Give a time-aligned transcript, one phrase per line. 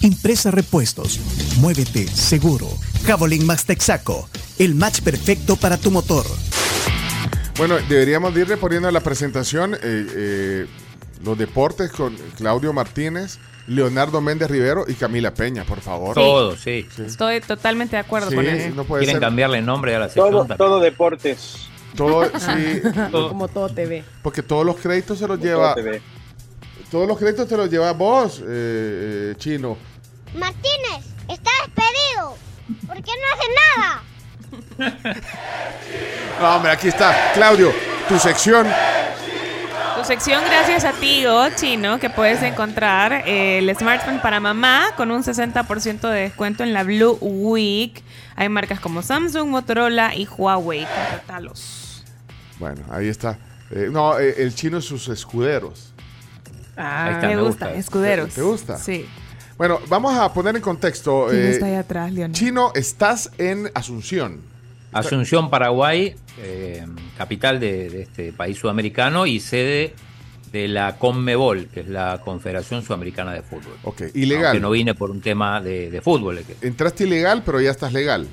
[0.00, 1.18] Impresa Repuestos.
[1.58, 2.68] Muévete seguro.
[3.06, 4.28] Javelin Max Texaco.
[4.58, 6.24] El match perfecto para tu motor.
[7.56, 9.74] Bueno, deberíamos de ir reponiendo la presentación.
[9.74, 10.66] eh, eh,
[11.24, 16.14] los deportes con Claudio Martínez, Leonardo Méndez Rivero y Camila Peña, por favor.
[16.14, 16.86] Todo, sí.
[16.98, 18.74] Estoy totalmente de acuerdo Sí, con eso.
[18.74, 19.26] no puede Quieren ser.
[19.28, 21.56] cambiarle el nombre a la sección Todo, deportes.
[21.96, 22.82] Todo, sí,
[23.12, 24.04] Como todo TV.
[24.20, 25.74] porque todos los créditos se los Todo lleva.
[26.94, 29.76] Todos los créditos te los lleva vos, eh, eh, Chino.
[30.32, 32.36] Martínez, está despedido.
[32.86, 35.20] ¿Por qué no hace nada?
[36.40, 37.32] No, hombre, aquí está.
[37.34, 37.72] Claudio,
[38.08, 38.68] tu sección.
[39.96, 44.90] Tu sección, gracias a ti, oh, Chino, que puedes encontrar eh, el smartphone para mamá
[44.96, 48.04] con un 60% de descuento en la Blue Week.
[48.36, 50.86] Hay marcas como Samsung, Motorola y Huawei.
[50.86, 52.04] Contratalos.
[52.60, 53.36] Bueno, ahí está.
[53.72, 55.93] Eh, no, eh, el chino y sus escuderos.
[56.76, 57.78] Ah, está, me me gusta, gusta.
[57.80, 58.28] escuderos.
[58.30, 58.76] ¿Te- te gusta?
[58.78, 59.06] Sí.
[59.56, 61.26] Bueno, vamos a poner en contexto.
[61.30, 62.34] ¿Quién eh, está ahí atrás, Leonel?
[62.36, 64.40] Chino, estás en Asunción.
[64.92, 66.84] Asunción, Paraguay, eh,
[67.18, 69.94] capital de, de este país sudamericano y sede
[70.52, 73.74] de la CONMEBOL, que es la Confederación Sudamericana de Fútbol.
[73.82, 74.52] Ok, ilegal.
[74.54, 76.40] Que no vine por un tema de, de fútbol.
[76.62, 78.28] Entraste ilegal, pero ya estás legal.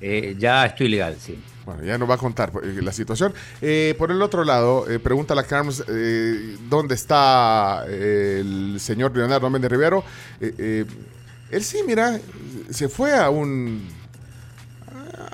[0.00, 1.38] eh, ya estoy legal, sí.
[1.64, 3.32] Bueno, ya nos va a contar eh, la situación.
[3.60, 9.48] Eh, por el otro lado, eh, pregunta la Carms, eh, ¿dónde está el señor Leonardo
[9.48, 10.02] Méndez Rivero?
[10.40, 10.84] Eh, eh,
[11.50, 12.18] él sí, mira,
[12.70, 13.86] se fue a un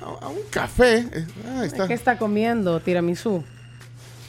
[0.03, 1.07] a, a un café.
[1.47, 1.89] Ah, ahí está.
[1.89, 2.79] ¿Qué está comiendo?
[2.81, 3.43] Tiramisú.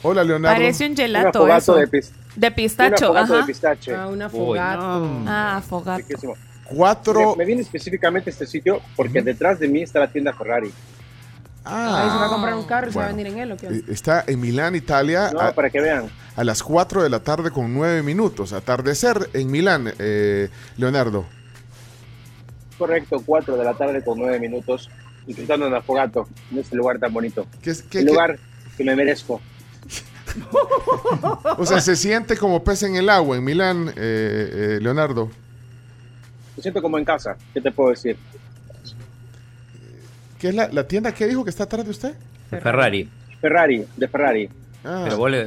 [0.02, 0.56] Hola, Leonardo.
[0.56, 1.74] Parece un gelato eso.
[1.74, 3.44] de, pis- De un pistacho, de ajá.
[3.46, 3.94] pistache.
[3.94, 5.22] Ah, un Uy, afogato.
[5.26, 5.62] Ah.
[5.98, 6.34] Riquísimo.
[6.64, 7.32] Cuatro.
[7.32, 10.72] Me, me viene específicamente a este sitio porque detrás de mí está la tienda Ferrari.
[11.64, 13.52] Ah, Ahí se va a comprar un carro y se va a venir en él,
[13.52, 13.66] ¿o qué?
[13.66, 16.10] eh, está en Milán, Italia, No, a, para que vean.
[16.36, 18.52] a las 4 de la tarde con 9 minutos.
[18.54, 21.26] Atardecer en Milán, eh, Leonardo.
[22.78, 24.88] Correcto, 4 de la tarde con 9 minutos,
[25.26, 27.46] disfrutando de un afogato en este lugar tan bonito.
[27.62, 28.38] ¿Qué, es- qué- El qué- lugar
[28.78, 29.40] que me merezco.
[31.58, 35.30] o sea, se siente como pez en el agua en Milán, eh, eh, Leonardo.
[36.56, 38.16] Me siento como en casa, ¿qué te puedo decir?
[40.40, 42.14] ¿Qué es la, la tienda que dijo que está atrás de usted?
[42.48, 43.08] Ferrari.
[43.40, 44.48] Ferrari, de Ferrari.
[44.84, 45.46] Ah, Pero vos le,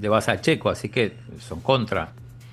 [0.00, 2.10] le vas a Checo, así que son contra.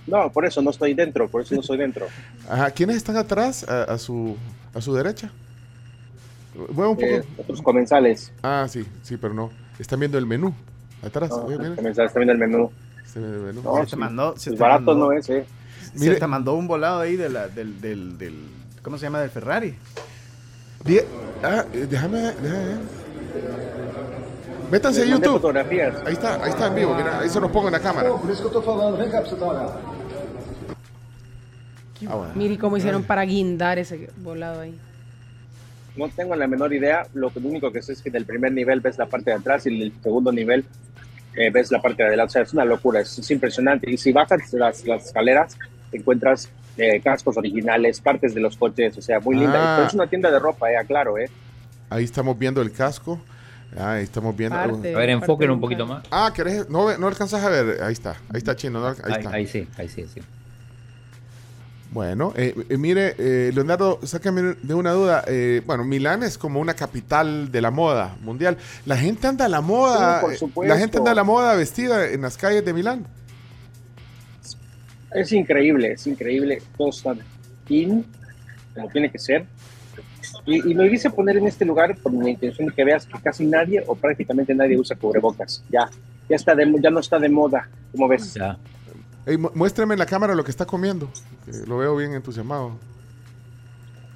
[0.07, 2.07] No, por eso no estoy dentro, por eso no estoy dentro.
[2.50, 2.72] ajá.
[2.72, 4.38] ¿Quiénes están atrás a, a su,
[4.73, 5.31] a su derecha?
[6.72, 7.07] Mueva un poco.
[7.07, 8.31] Eh, otros comensales.
[8.44, 9.51] Ah, sí, sí, pero no.
[9.77, 10.53] Están viendo el menú.
[11.03, 11.29] Atrás.
[11.29, 12.71] No, Oye, comensales también del menú.
[13.06, 13.61] está viendo el menú.
[13.63, 15.45] No, Se sí, te mandó, se el te barato mandó- no es, ¿eh?
[15.95, 18.35] Mire- Se te mandó un volado ahí de la, del, del, del,
[18.81, 19.21] ¿cómo se llama?
[19.21, 19.75] Del Ferrari.
[20.85, 21.01] Die-
[21.44, 22.78] ah, eh, déjame, déjame ver.
[24.72, 25.34] Métanse a YouTube.
[25.34, 25.95] fotografías.
[26.06, 26.94] Ahí está, ahí está en vivo.
[26.95, 28.09] Mira, ahí se los pongo en la cámara.
[32.07, 32.34] Ah, bueno.
[32.35, 34.78] Mire cómo hicieron para guindar ese volado ahí.
[35.97, 37.06] No tengo la menor idea.
[37.13, 39.78] Lo único que sé es que del primer nivel ves la parte de atrás y
[39.78, 40.63] del segundo nivel
[41.35, 42.29] eh, ves la parte de adelante.
[42.29, 43.89] O sea, es una locura, es, es impresionante.
[43.91, 45.57] Y si bajas las, las escaleras,
[45.91, 46.47] te encuentras
[47.03, 49.56] cascos originales, partes de los coches, o sea, muy linda.
[49.57, 49.75] Ah.
[49.78, 51.29] Pero es una tienda de ropa, eh, aclaro, ¿eh?
[51.90, 53.19] Ahí estamos viendo el casco.
[53.78, 54.56] Ah, Ahí estamos viendo.
[54.57, 54.95] Parte.
[54.95, 56.03] A ver, enfoquen parte un poquito más.
[56.09, 56.69] Ah, ¿querés?
[56.69, 57.84] No, ve- no alcanzas a ver.
[57.84, 58.12] Ahí está.
[58.34, 58.79] Ahí está chino.
[58.79, 59.29] no ahí Ahí, está.
[59.31, 60.22] ahí sí, ahí sí, sí.
[61.91, 65.23] Bueno, eh, eh, mire, eh, Leonardo, sácame de una duda.
[65.28, 68.57] eh, bueno, Milán es como una capital de la moda mundial.
[68.85, 70.19] La gente anda a la moda.
[70.19, 70.73] Sí, por eh, supuesto.
[70.73, 73.07] la gente anda a la moda vestida en las calles de Milán.
[75.12, 76.62] Es increíble, es increíble.
[76.78, 77.20] Todos están
[77.68, 78.06] in,
[78.74, 79.45] como tiene que ser.
[80.45, 83.19] Y, y lo hice poner en este lugar por mi intención de que veas que
[83.19, 85.63] casi nadie o prácticamente nadie usa cubrebocas.
[85.69, 85.89] Ya,
[86.30, 88.36] ya, está de, ya no está de moda, como ves.
[88.36, 88.57] Ya.
[89.54, 91.12] Muéstrame en la cámara lo que está comiendo.
[91.45, 92.78] que lo veo bien entusiasmado.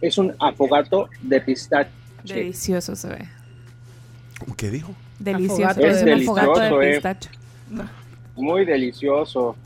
[0.02, 1.90] Es un afogato de pistache.
[2.24, 3.28] Delicioso se ve.
[4.58, 4.94] ¿Qué dijo?
[5.20, 5.80] Delicioso.
[5.80, 6.94] De- un afogato de eh.
[6.94, 7.30] pistacho.
[8.36, 9.56] Muy delicioso.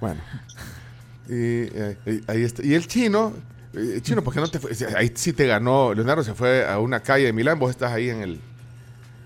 [0.00, 0.20] Bueno.
[1.28, 2.62] Y, eh, eh, ahí está.
[2.64, 3.32] y el chino,
[3.72, 4.72] eh, chino, ¿por qué no te fue?
[4.96, 5.94] Ahí sí te ganó.
[5.94, 7.58] Leonardo se fue a una calle de Milán.
[7.58, 8.40] Vos estás ahí en el.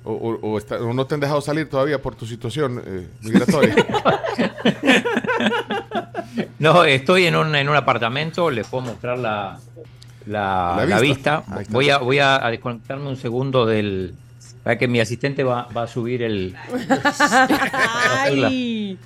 [0.05, 3.09] O, o- o está- o no te han dejado salir todavía por tu situación eh,
[3.23, 3.75] migratoria.
[6.59, 9.59] No, estoy en un, en un apartamento, les puedo mostrar la,
[10.27, 11.43] la, La la vista.
[11.57, 11.65] vista.
[11.73, 14.15] Voy a, voy a desconectarme un segundo del.
[14.69, 16.55] Para que mi asistente va, va a subir el.
[18.21, 18.99] Ay.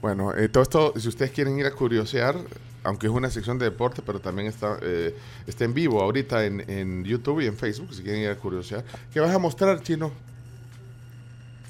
[0.00, 2.36] Bueno, eh, todo esto, si ustedes quieren ir a curiosear,
[2.84, 5.12] aunque es una sección de deporte, pero también está, eh,
[5.44, 8.84] está en vivo ahorita en, en YouTube y en Facebook, si quieren ir a curiosear.
[9.12, 10.12] ¿Qué vas a mostrar, Chino?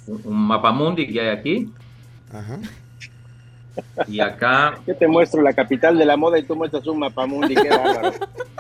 [0.07, 1.73] Un mapamundi que hay aquí.
[2.31, 2.59] Ajá.
[4.09, 4.79] Y acá.
[4.87, 7.55] Yo te muestro la capital de la moda y tú muestras un mapamundi.
[7.55, 8.13] Qué bárbaro.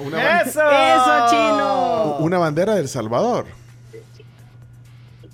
[0.00, 0.60] Una, ¡Eso!
[0.60, 2.16] Eso, chino.
[2.20, 3.46] una bandera del Salvador.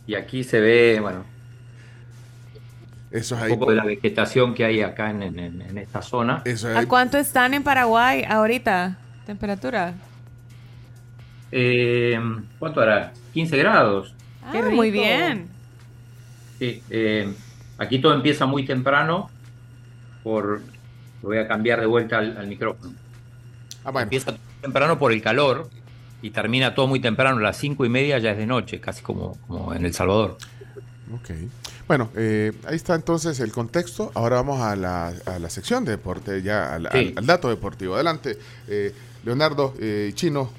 [0.06, 1.24] Y aquí se ve, bueno,
[3.10, 3.56] Eso es un ahí.
[3.56, 6.42] poco de la vegetación que hay acá en, en- esta zona.
[6.44, 8.96] Eso es ¿A cuánto están en Paraguay ahorita?
[9.26, 9.94] ¿Temperatura?
[11.52, 12.18] Eh,
[12.58, 13.12] ¿Cuánto hará?
[13.32, 14.14] 15 grados.
[14.44, 15.48] Ah, muy bien.
[16.58, 17.32] Sí, eh,
[17.78, 19.30] aquí todo empieza muy temprano.
[20.22, 20.62] Por,
[21.22, 22.92] voy a cambiar de vuelta al, al micrófono.
[23.84, 24.04] Ah, bueno.
[24.04, 24.32] Empieza
[24.64, 25.68] temprano por el calor
[26.22, 27.38] y termina todo muy temprano.
[27.38, 30.38] A las cinco y media ya es de noche, casi como, como en El Salvador.
[31.14, 31.30] Ok.
[31.86, 34.10] Bueno, eh, ahí está entonces el contexto.
[34.14, 36.98] Ahora vamos a la, a la sección de deporte, ya al, Sí.
[36.98, 37.94] al- al dato deportivo.
[37.94, 38.38] Adelante,
[38.68, 38.94] eh,
[39.24, 40.50] Leonardo eh, Chino.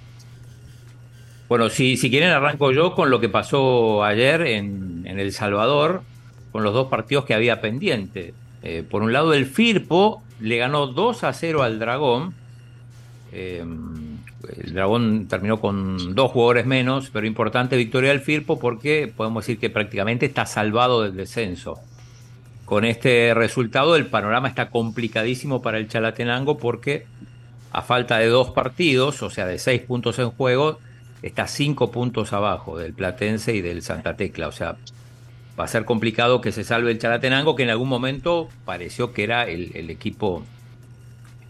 [1.49, 6.03] Bueno, si, si quieren arranco yo con lo que pasó ayer en, en El Salvador,
[6.51, 8.33] con los dos partidos que había pendiente.
[8.63, 12.33] Eh, por un lado, el Firpo le ganó 2 a 0 al Dragón.
[13.37, 13.65] Eh,
[14.57, 19.59] el Dragón terminó con dos jugadores menos, pero importante victoria del Firpo porque podemos decir
[19.59, 21.79] que prácticamente está salvado del descenso.
[22.63, 27.05] Con este resultado, el panorama está complicadísimo para el Chalatenango porque
[27.71, 30.79] a falta de dos partidos, o sea, de seis puntos en juego,
[31.21, 34.47] está cinco puntos abajo del Platense y del Santa Tecla.
[34.47, 34.77] O sea,
[35.59, 39.25] va a ser complicado que se salve el Chalatenango, que en algún momento pareció que
[39.25, 40.43] era el equipo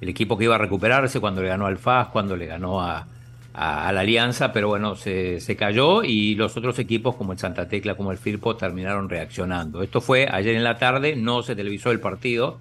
[0.05, 3.07] el equipo que iba a recuperarse cuando le ganó al FAS, cuando le ganó a,
[3.55, 7.95] la Alianza, pero bueno, se, se cayó y los otros equipos como el Santa Tecla,
[7.95, 9.81] como el Firpo, terminaron reaccionando.
[9.81, 12.59] Esto fue ayer en la tarde, no se televisó el partido.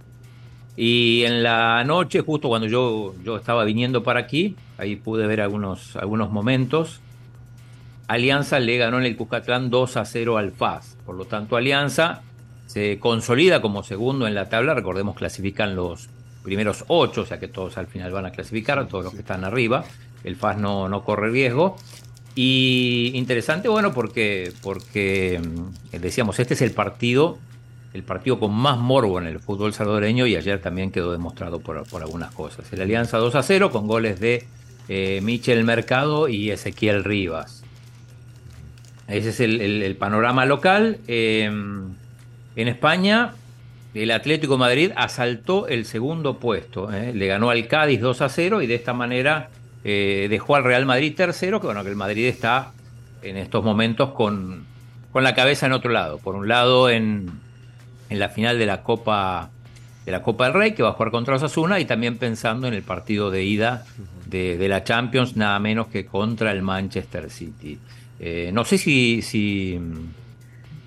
[0.77, 5.41] Y en la noche, justo cuando yo, yo estaba viniendo para aquí, ahí pude ver
[5.41, 7.01] algunos, algunos momentos.
[8.07, 10.97] Alianza le ganó en el Cuscatlán 2 a 0 al FAS.
[11.05, 12.23] Por lo tanto, Alianza
[12.67, 14.75] se consolida como segundo en la tabla.
[14.75, 16.09] Recordemos, clasifican los
[16.45, 19.45] primeros ocho, o sea que todos al final van a clasificar, todos los que están
[19.45, 19.85] arriba.
[20.23, 21.77] El FAS no, no corre riesgo.
[22.37, 27.39] Y interesante, bueno, porque, porque mm, decíamos, este es el partido,
[27.93, 31.87] el partido con más morbo en el fútbol salvadoreño y ayer también quedó demostrado por,
[31.89, 32.73] por algunas cosas.
[32.73, 34.47] El Alianza 2 a 0 con goles de
[34.89, 37.63] eh, Michel Mercado y Ezequiel Rivas.
[39.07, 40.99] Ese es el, el- el panorama local.
[41.07, 41.45] Eh,
[42.57, 43.33] en España,
[43.95, 46.93] el Atlético Madrid asaltó el segundo puesto.
[46.93, 47.13] eh.
[47.15, 49.51] Le ganó al Cádiz 2 a 0 y de esta manera
[49.85, 52.73] eh, dejó al Real Madrid tercero, que bueno, que el Madrid está
[53.23, 54.65] en estos momentos con,
[55.13, 56.19] con la cabeza en otro lado.
[56.19, 57.31] Por un lado, en,
[58.11, 59.51] en la final de la Copa
[60.05, 62.75] de la Copa del Rey, que va a jugar contra Osasuna, y también pensando en
[62.75, 63.87] el partido de ida
[64.27, 67.79] de, de la Champions, nada menos que contra el Manchester City.
[68.21, 69.81] Eh, no sé si, si,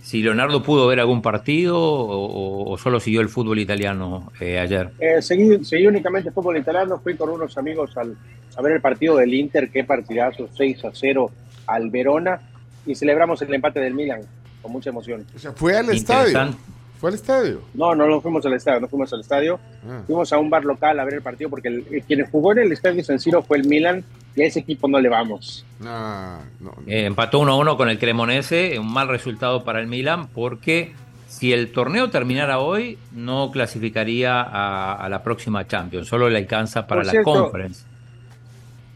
[0.07, 4.89] si Leonardo pudo ver algún partido o, solo siguió el fútbol italiano eh, ayer.
[4.99, 8.15] Eh, seguí, seguí únicamente fútbol italiano, fui con unos amigos al,
[8.55, 11.29] a ver el partido del Inter, qué partidazo, 6 a 0
[11.65, 12.39] al Verona,
[12.85, 14.21] y celebramos el empate del Milan
[14.61, 15.25] con mucha emoción.
[15.35, 16.55] O sea, fue al estadio.
[16.99, 17.61] Fue al estadio.
[17.75, 19.59] No, no, no fuimos al estadio, no fuimos al estadio.
[19.87, 20.01] Ah.
[20.07, 22.59] Fuimos a un bar local a ver el partido porque el, el- quien jugó en
[22.59, 24.03] el estadio San Siro fue el Milan
[24.35, 25.63] y a ese equipo no le vamos.
[25.85, 30.93] Ah, no, Eh, empató 1-1 con el Cremonese, un mal resultado para el Milan porque
[31.27, 36.87] si el torneo terminara hoy no clasificaría a, a la próxima Champions, solo le alcanza
[36.87, 37.83] para Por la cierto, Conference.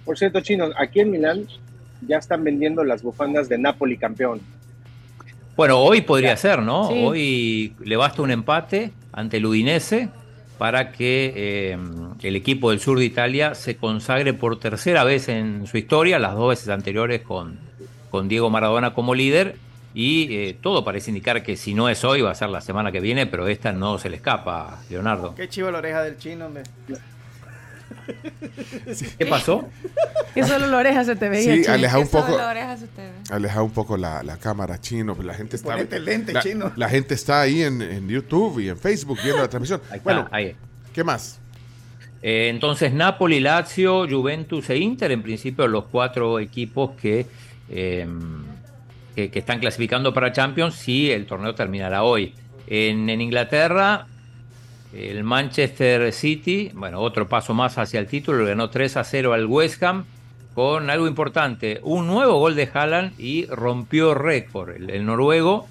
[0.05, 1.45] Por cierto, chinos, aquí en Milán
[2.07, 4.41] ya están vendiendo las bufandas de Napoli campeón.
[5.61, 6.87] Bueno, hoy podría ser, ¿no?
[6.87, 7.03] Sí.
[7.05, 10.09] Hoy le basta un empate ante el Udinese
[10.57, 11.77] para que eh,
[12.23, 16.33] el equipo del sur de Italia se consagre por tercera vez en su historia, las
[16.33, 17.59] dos veces anteriores con,
[18.09, 19.55] con Diego Maradona como líder.
[19.93, 22.91] Y eh, todo parece indicar que si no es hoy, va a ser la semana
[22.91, 25.35] que viene, pero esta no se le escapa, Leonardo.
[25.35, 26.63] Qué chivo la oreja del chino, hombre.
[29.17, 29.67] ¿Qué pasó?
[30.33, 31.55] Y solo la oreja se te veía.
[31.55, 33.11] Sí, aleja un Solo poco, la oreja se te ve.
[33.31, 36.71] aleja un poco la, la cámara chino, pues la gente está, lente, la, chino.
[36.77, 39.81] la gente está ahí en, en YouTube y en Facebook viendo la transmisión.
[39.89, 40.55] Ahí está, bueno, ahí.
[40.93, 41.39] ¿qué más?
[42.21, 47.25] Eh, entonces, Napoli, Lazio, Juventus e Inter, en principio los cuatro equipos que,
[47.69, 48.07] eh,
[49.15, 52.33] que, que están clasificando para Champions si el torneo terminará hoy.
[52.67, 54.07] En, en Inglaterra,
[54.93, 59.45] el Manchester City, bueno, otro paso más hacia el título, ganó 3 a 0 al
[59.45, 60.05] West Ham
[60.53, 64.71] con algo importante, un nuevo gol de Haaland y rompió récord.
[64.71, 65.67] El, noruego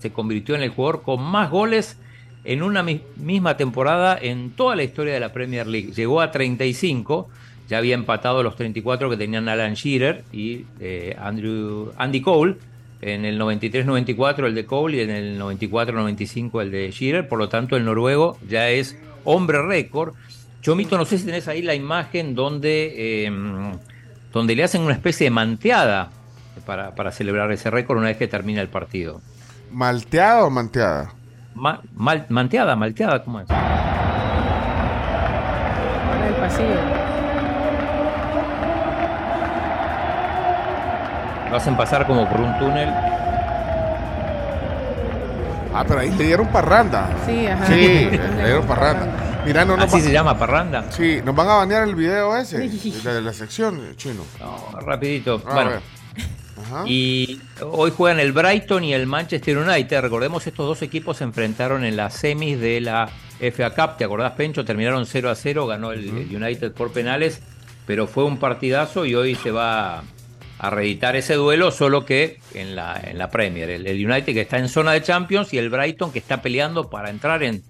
[0.00, 1.96] se convirtió en el jugador con más goles
[2.44, 5.92] en una mi- misma temporada en toda la historia de la Premier League.
[5.92, 7.28] Llegó a 35,
[7.68, 11.16] ya había empatado los 34 que tenían Alan Shearer y eh,
[11.96, 12.56] Andy Cole.
[13.00, 17.28] En el 93-94 el de Cole y en el 94-95 el de Shearer.
[17.28, 20.14] Por lo tanto, el noruego ya es hombre récord.
[20.62, 23.30] Chomito, no sé si tenés ahí la imagen donde, eh,
[24.32, 26.10] donde le hacen una especie de manteada
[26.64, 29.20] para, para celebrar ese récord una vez que termina el partido.
[29.70, 31.12] ¿Malteada o manteada?
[31.54, 33.46] Ma- mal- manteada, malteada, ¿cómo es?
[33.46, 33.56] Por
[36.26, 37.03] el pasillo.
[41.54, 42.88] Lo hacen pasar como por un túnel.
[45.72, 47.08] Ah, pero ahí le dieron parranda.
[47.24, 47.66] Sí, ajá.
[47.66, 49.42] Sí, le dieron parranda.
[49.46, 50.90] Mira, no Así se llama, parranda.
[50.90, 54.24] Sí, nos van a banear el video ese, de la sección, chino.
[54.40, 55.40] No, rapidito.
[55.46, 55.80] A bueno, ver.
[56.60, 56.82] Ajá.
[56.86, 60.00] y hoy juegan el Brighton y el Manchester United.
[60.00, 63.08] Recordemos, estos dos equipos se enfrentaron en las semis de la
[63.38, 63.96] FA Cup.
[63.96, 64.64] ¿Te acordás, Pencho?
[64.64, 67.40] Terminaron 0 a 0, ganó el, el United por penales,
[67.86, 70.02] pero fue un partidazo y hoy se va
[70.58, 73.68] a reeditar ese duelo, solo que en la, en la Premier.
[73.70, 76.88] El, el United que está en zona de Champions y el Brighton que está peleando
[76.90, 77.62] para entrar en,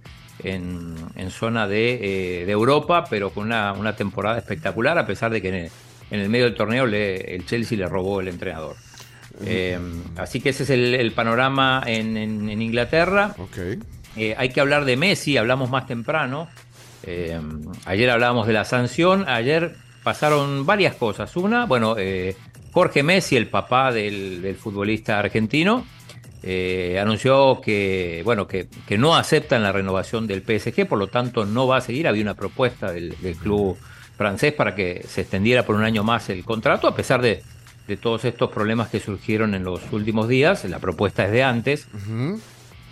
[0.43, 5.31] en, en zona de, eh, de Europa, pero con una, una temporada espectacular, a pesar
[5.31, 5.71] de que en el,
[6.11, 8.77] en el medio del torneo le- el Chelsea le robó el entrenador.
[9.45, 9.79] Eh,
[10.17, 13.35] así que ese es el, el panorama en, en- en Inglaterra.
[14.17, 16.49] Eh, hay que hablar de Messi, hablamos más temprano.
[17.03, 17.41] Eh,
[17.87, 19.75] ayer hablábamos de la sanción, ayer
[20.05, 21.35] pasaron varias cosas.
[21.37, 21.97] Una, bueno,
[22.75, 25.87] Jorge Messi, el papá del, del futbolista argentino,
[26.43, 31.47] eh, anunció que, bueno, que, que no aceptan la renovación del PSG, por lo tanto
[31.47, 32.09] no va a seguir.
[32.09, 33.79] Había una propuesta del, del club
[34.17, 37.45] francés para que se extendiera por un año más el contrato, a pesar de,
[37.87, 40.65] de todos estos problemas que surgieron en los últimos días.
[40.65, 41.87] La propuesta es de antes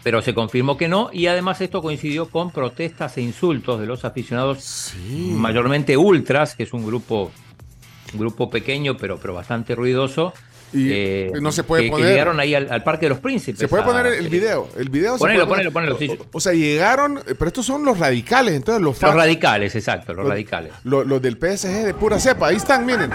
[0.03, 4.05] pero se confirmó que no y además esto coincidió con protestas e insultos de los
[4.05, 7.31] aficionados mayormente ultras que es un grupo
[8.15, 10.33] grupo pequeño pero pero bastante ruidoso
[10.73, 13.19] Y eh, no se puede que, que poner- llegaron ahí al, al Parque de los
[13.21, 14.69] Príncipes Se puede a- poner el video.
[14.79, 15.93] El video se Ponelo, puede ponelo, poner.
[15.97, 16.27] ponelo, sí.
[16.33, 20.15] O, o sea, llegaron, eh, pero estos son los radicales, entonces los los radicales exacto
[20.15, 23.11] los Los- radicales Lo- Los, del PSG de pura cepa, ahí están, miren.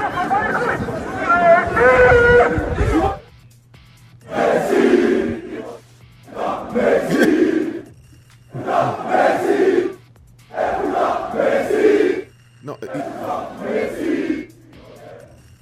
[12.64, 12.78] No,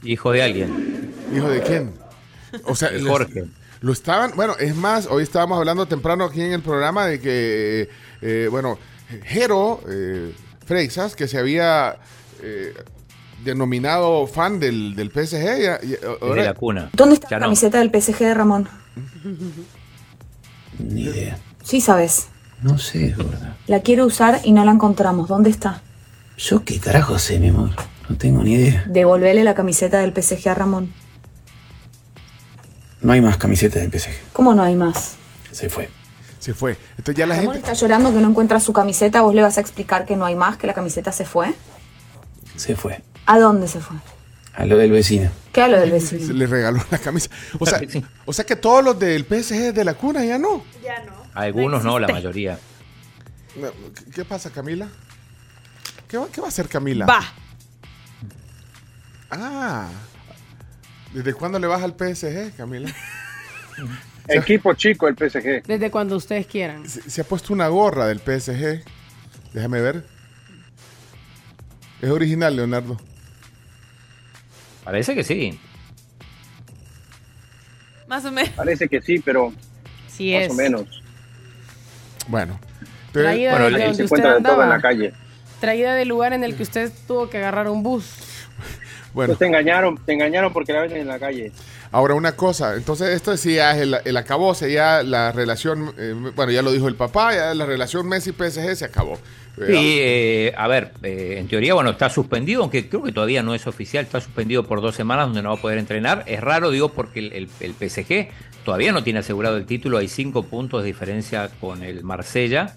[0.05, 1.93] hijo de alguien ¿Hijo de quién?
[2.65, 3.45] O sea, De les- Jorge.
[3.81, 7.89] Lo estaban, bueno, es más, hoy estábamos hablando temprano aquí en el programa de que,
[8.21, 8.79] eh, bueno,
[9.25, 10.33] Jero eh,
[10.65, 11.97] Freixas, que se había
[12.41, 12.73] eh,
[13.43, 15.79] denominado fan del, del PSG, ya-
[16.21, 17.45] ahora- la cuna ¿Dónde está Ya la no.
[17.47, 18.69] camiseta del PSG de Ramón?
[20.79, 21.37] Ni idea.
[21.63, 22.27] Sí sabes.
[22.61, 23.57] No sé, gorda.
[23.67, 25.27] La quiero usar y no la encontramos.
[25.27, 25.81] ¿Dónde está?
[26.37, 27.71] Yo qué carajo sé, mi amor.
[28.09, 28.83] No tengo ni idea.
[28.87, 30.93] Devolvele la camiseta del PSG a Ramón.
[33.01, 34.11] No hay más camisetas del PSG.
[34.33, 35.15] ¿Cómo no hay más?
[35.51, 35.89] Se fue.
[36.39, 36.77] se fue.
[36.97, 37.69] Entonces ya la Ramón gente...
[37.71, 39.21] está llorando que no encuentra su camiseta.
[39.21, 41.53] ¿Vos le vas a explicar que no hay más, que la camiseta se fue?
[42.55, 43.01] Se fue.
[43.25, 43.97] ¿A dónde se fue?
[44.53, 45.29] A lo del vecino.
[45.51, 46.33] ¿Qué a lo del Se vecino?
[46.33, 47.29] le regaló la camisa.
[47.59, 47.81] O sea,
[48.25, 50.63] o sea que todos los del PSG de la cuna ya no.
[51.33, 52.57] algunos no la mayoría
[53.57, 54.87] No, ¿Qué- ¿Qué pasa, Camila?
[56.07, 57.05] ¿Qué va, qué va a hacer Camila?
[57.05, 57.21] Va.
[59.29, 59.89] Ah.
[61.13, 62.89] ¿Desde cuándo le vas al PSG, Camila?
[64.27, 65.63] Equipo chico el PSG.
[65.65, 66.87] Desde cuando ustedes quieran.
[66.89, 68.83] Se, se ha puesto una gorra del PSG.
[69.53, 70.05] Déjame ver.
[72.01, 72.97] Es original, Leonardo.
[74.83, 75.59] parece que sí
[78.07, 78.51] Más o menos.
[78.51, 79.53] Parece que sí, pero
[80.07, 80.51] Sí más es.
[80.51, 81.01] o menos.
[82.27, 82.59] Bueno.
[83.07, 85.13] Entonces, Traída Bueno, de ahí Ahí donde se usted encuentra de todo en la calle.
[85.59, 88.34] Traída del lugar en el que usted tuvo que agarrar un bus.
[89.15, 91.51] Bueno, Pues te engañaron, te engañaron porque la venden en la calle.
[91.91, 92.75] ahora una cosa.
[92.75, 95.93] Entonces, esto sí ya es el, el acabose, ya la relación.
[95.97, 99.13] eh, bueno, ya lo dijo el papá, ya la relación Messi-PSG se acabó.
[99.57, 103.41] Eh, Sí, eh, a ver, eh, en teoría, bueno, está suspendido, aunque creo que todavía
[103.41, 106.23] no es oficial, está suspendido por dos semanas donde no va a poder entrenar.
[106.27, 108.27] Es raro, digo, porque el, el- el PSG
[108.65, 112.75] todavía no tiene asegurado el título, hay cinco puntos de diferencia con el Marsella.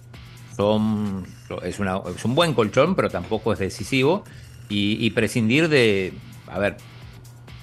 [0.57, 1.25] Son,
[1.63, 4.25] es, una, es un buen colchón, pero tampoco es decisivo.
[4.69, 6.13] Y, y prescindir de,
[6.51, 6.77] a ver,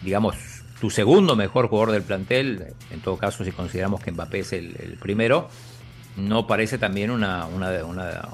[0.03, 0.35] digamos,
[0.79, 4.75] tu segundo mejor jugador del plantel, en todo caso si consideramos que Mbappé es el,
[4.79, 5.49] el primero,
[6.17, 8.29] no parece también una, una, una-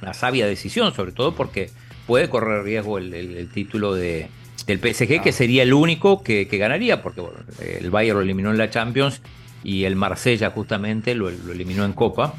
[0.00, 1.70] una sabia decisión, sobre todo porque
[2.06, 4.28] puede correr riesgo el, el- el título de,
[4.66, 8.50] del PSG, que sería el único que, que ganaría, porque bueno, el Bayern lo eliminó
[8.50, 9.20] en la Champions
[9.62, 12.34] y el Marsella justamente lo, lo eliminó en Copa.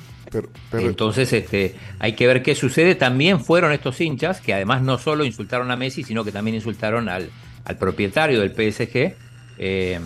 [0.72, 2.96] Pero- Entonces, este, hay que ver qué sucede.
[2.96, 7.10] También fueron estos hinchas que además no solo insultaron a Messi, sino que también insultaron
[7.10, 7.30] al,
[7.66, 9.14] al propietario del PSG.
[9.60, 10.00] eh,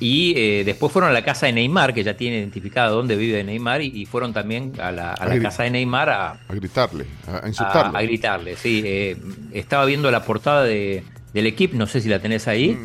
[0.00, 3.42] y eh, después fueron a la casa de Neymar, que ya tiene identificado dónde vive
[3.44, 6.54] Neymar, y, y fueron también a la, a la A casa de Neymar a, A
[6.54, 7.46] gritarle, a, a
[7.98, 8.56] a, gritarle.
[8.56, 9.16] Sí, eh,
[9.52, 12.76] estaba viendo la portada de, del equipo, no sé si la tenés ahí,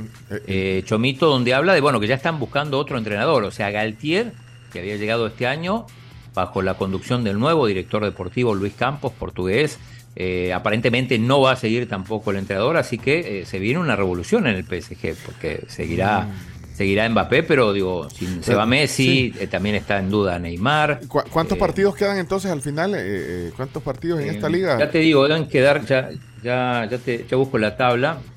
[0.48, 4.32] eh, Chomito, donde habla de bueno que ya están buscando otro entrenador, o sea, Galtier,
[4.72, 5.88] que había llegado este año
[6.34, 9.82] bajo la conducción del nuevo director deportivo Luis Campos, portugués.
[10.16, 13.96] eh, aparentemente no va a seguir tampoco el entrenador, así que eh, se viene una
[13.96, 16.30] revolución en el PSG, porque seguirá,
[16.72, 21.00] seguirá Mbappé, pero digo, si se va Messi, eh, también está en duda Neymar.
[21.08, 22.94] ¿Cu- ¿Cuántos Eh, partidos quedan entonces al final?
[22.96, 23.00] Eh,
[23.50, 24.78] eh, ¿Cuántos partidos en Eh, esta liga?
[24.80, 26.10] Ya te digo, deben quedar, ya,
[26.42, 28.30] ya, ya, te, ya busco la tabla.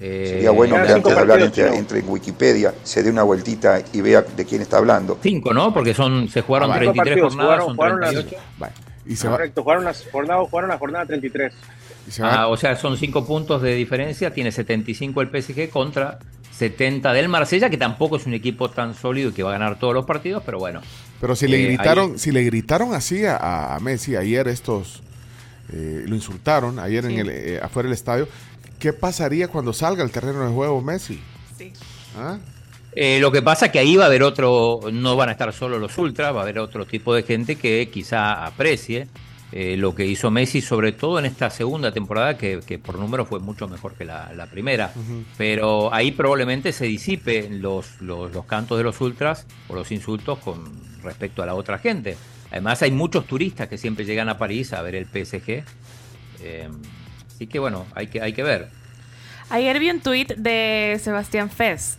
[0.00, 4.00] Eh, Sería bueno que antes de hablar entre, en Wikipedia, se dé una vueltita y
[4.00, 5.18] vea de quién está hablando.
[5.22, 5.74] Cinco, ¿no?
[5.74, 6.86] Porque son, se jugaron Ah, vale.
[6.86, 8.42] 33 Cinco partidos, jornadas, jugaron- son jugaron las- 38.
[9.06, 11.52] Y se va, Correcto, jugaron, las jornadas, jugaron la jornada 33.
[12.22, 14.32] Ah, o sea, son cinco puntos de diferencia.
[14.32, 16.18] Tiene 75 el PSG contra
[16.52, 19.78] 70 del Marsella, que tampoco es un equipo tan sólido y que va a ganar
[19.78, 20.80] todos los partidos, pero bueno.
[21.20, 25.02] Pero si le Eh, gritaron, ahí- si le gritaron así a, a Messi ayer estos
[25.72, 28.26] eh, lo insultaron ayer en el eh, afuera del estadio,
[28.80, 31.20] ¿qué pasaría cuando salga al terreno de juego Messi?
[31.56, 31.72] Sí.
[32.16, 32.38] ¿Ah?
[32.92, 35.52] Eh, lo que pasa es que ahí va a haber otro, no van a estar
[35.52, 39.06] solo los ultras, va a haber otro tipo de gente que quizá aprecie
[39.52, 43.24] eh, lo que hizo Messi, sobre todo en esta segunda temporada, que, que por número
[43.24, 44.92] fue mucho mejor que la, la primera.
[45.36, 50.38] Pero ahí probablemente se disipe los, los, los cantos de los ultras o los insultos
[50.38, 50.64] con
[51.02, 52.16] respecto a la otra gente.
[52.50, 55.64] Además hay muchos turistas que siempre llegan a París a ver el PSG.
[56.42, 56.68] Eh,
[57.40, 58.68] así que bueno, hay que, hay que ver.
[59.48, 61.98] Ayer vi un tuit de Sebastián Fest.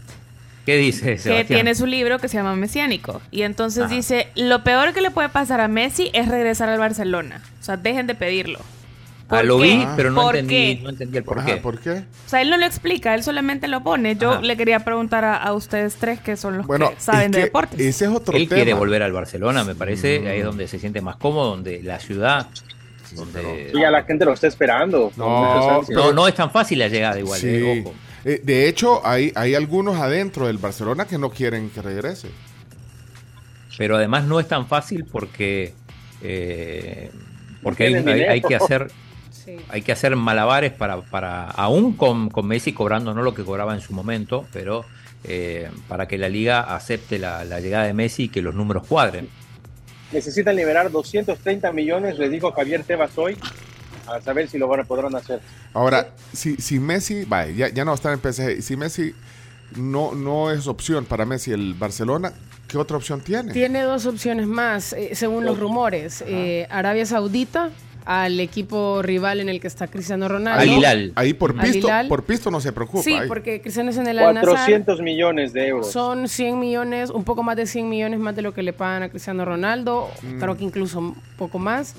[0.68, 1.48] ¿Qué dice que Sebastián?
[1.48, 3.20] tiene su libro que se llama Mesiánico.
[3.32, 3.96] Y entonces Ajá.
[3.96, 7.42] dice, lo peor que le puede pasar a Messi es regresar al Barcelona.
[7.60, 8.60] O sea, dejen de pedirlo.
[8.60, 9.64] Ah, ¿Por lo qué?
[9.64, 10.84] vi, pero no ¿Por entendí, qué?
[10.84, 11.58] no entendí el por Ajá, qué.
[11.58, 11.90] ¿Por qué?
[12.28, 14.16] O sea, él no lo explica, él solamente lo pone.
[14.16, 14.42] Yo Ajá.
[14.42, 17.38] le quería preguntar a, a ustedes tres que son los Bueno, que saben es de
[17.40, 17.80] que deportes.
[17.80, 18.58] ese es otro Él tema.
[18.58, 20.20] quiere volver al Barcelona, me parece.
[20.20, 20.28] Mm.
[20.28, 22.48] Ahí es donde se siente más cómodo, donde la ciudad.
[23.16, 25.12] Donde- Y ya la gente lo está esperando.
[25.18, 27.48] No, no, no es tan fácil la llegada igual, Sí.
[27.50, 27.94] eh, ojo.
[28.24, 32.30] Eh, de hecho, hay, hay algunos adentro del Barcelona que no quieren que regrese.
[33.78, 35.74] Pero además no es tan fácil porque
[36.22, 37.10] eh,
[37.64, 38.92] porque hay, hay- hay que hacer
[39.32, 39.58] Sí.
[39.70, 43.74] hay que hacer malabares para, para aún con, con Messi cobrando no lo que cobraba
[43.74, 44.86] en su momento, pero
[45.24, 48.86] eh, para que la liga acepte la, la llegada de Messi y que los números
[48.86, 49.30] cuadren.
[50.12, 53.38] Necesitan liberar 230 millones, les dijo Javier Tebas hoy,
[54.08, 55.40] a saber si lo van a podrán hacer.
[55.74, 59.14] Ahora, si, si Messi, vaya, ya, ya no va a estar en PSG, si Messi
[59.78, 62.34] no, no es opción para Messi el Barcelona,
[62.68, 63.54] ¿qué otra opción tiene?
[63.54, 66.24] Tiene dos opciones más, eh, según los rumores.
[66.28, 67.70] Eh, Arabia Saudita,
[68.06, 70.60] al equipo rival en el que está Cristiano Ronaldo.
[70.62, 71.12] Al Hilal.
[71.16, 72.08] Ahí por pisto, Hilal.
[72.08, 73.04] por pisto no se preocupa.
[73.04, 73.28] Sí, ahí.
[73.28, 74.50] porque Cristiano es en el Al Nassr.
[74.50, 75.92] 400 millones de euros.
[75.92, 79.04] Son 100 millones, un poco más de 100 millones más de lo que le pagan
[79.04, 80.40] a Cristiano Ronaldo, Mm.
[80.40, 81.96] creo que incluso un poco más.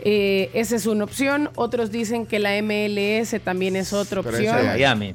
[0.00, 1.50] Eh, esa es una opción.
[1.56, 4.66] Otros dicen que la MLS también es otra Pero opción.
[4.66, 5.14] Miami.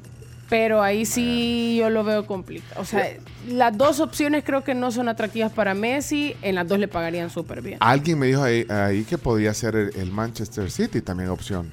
[0.51, 2.81] Pero ahí sí yo lo veo complicado.
[2.81, 3.07] O sea,
[3.47, 6.35] las dos opciones creo que no son atractivas para Messi.
[6.41, 7.77] En las dos le pagarían súper bien.
[7.79, 11.71] Alguien me dijo ahí, ahí que podía ser el, el Manchester City también opción.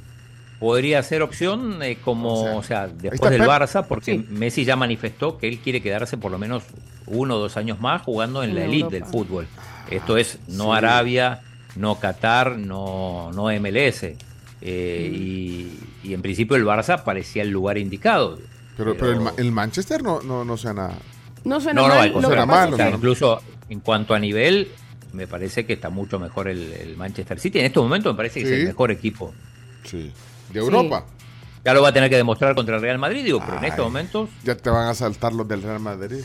[0.60, 3.50] Podría ser opción eh, como, O o sea, después del Pep.
[3.50, 4.26] Barça, porque Sí.
[4.28, 6.62] Messi ya manifestó que él quiere quedarse por lo menos
[7.06, 9.48] uno o dos años más jugando en En la elite del fútbol.
[9.90, 10.70] Esto es no sí.
[10.70, 11.40] Arabia,
[11.74, 14.04] no Qatar, no, no MLS.
[14.60, 18.38] Eh, y, y en principio el Barça parecía el lugar indicado.
[18.78, 20.90] Pero, pero el, Ma- el Manchester no, no, no suena.
[21.44, 22.12] No suena No, no, mal.
[22.14, 24.68] que suena mal, incluso en cuanto a nivel,
[25.12, 27.58] me parece que está mucho mejor el, el Manchester City.
[27.58, 29.34] En este momento me parece que es el mejor equipo.
[29.84, 30.10] Sí.
[30.52, 31.04] De Europa.
[31.64, 33.84] Ya lo va a tener que demostrar contra el Real Madrid, digo, pero en estos
[33.84, 36.20] momentos Ya te van a saltar los del Real Madrid.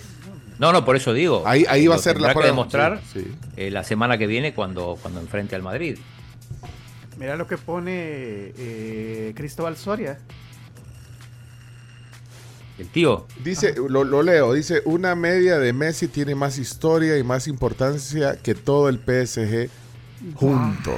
[0.59, 1.41] No, no, por eso digo.
[1.45, 3.31] Ahí- ahí va a ser la que demostrar sí, sí.
[3.57, 5.97] eh, la semana que viene cuando, cuando enfrente al Madrid.
[7.17, 7.91] Mira lo que pone
[8.57, 10.19] eh, Cristóbal Soria.
[12.77, 13.27] El tío.
[13.43, 18.37] Dice, lo, lo leo, dice, una media de Messi tiene más historia y más importancia
[18.41, 19.69] que todo el PSG
[20.35, 20.97] junto.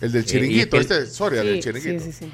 [0.00, 2.04] El del Eh, chiringuito, y es que este, Soria, del Sí, chiringuito.
[2.04, 2.32] sí, sí, sí.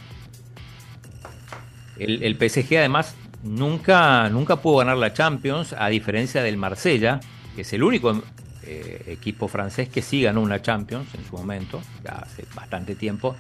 [1.99, 7.21] El, el PSG además nunca, nunca pudo ganar la Champions, a diferencia del Marsella,
[7.55, 8.23] que es el único
[8.63, 13.37] eh, equipo francés que sí ganó una Champions en su momento, ya hace bastante tiempo.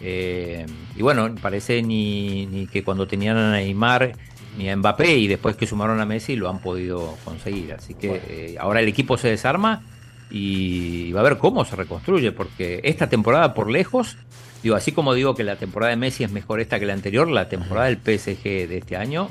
[0.00, 4.12] Eh, y bueno, parece ni, ni que cuando tenían a Neymar
[4.56, 7.72] ni a Mbappé y después que sumaron a Messi lo han podido conseguir.
[7.72, 9.82] Así que eh, ahora el equipo se desarma
[10.30, 14.16] y va a ver cómo se reconstruye, porque esta temporada por lejos,
[14.62, 17.28] digo, así como digo que la temporada de Messi es mejor esta que la anterior,
[17.28, 19.30] la temporada del PSG de este año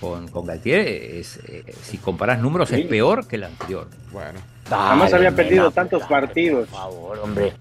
[0.00, 3.88] con, con Galtier, es, eh, si comparás números, es peor que la anterior.
[4.12, 4.40] Bueno.
[4.68, 6.68] Jamás había perdido tantos partidos.
[6.68, 7.52] Por favor, hombre.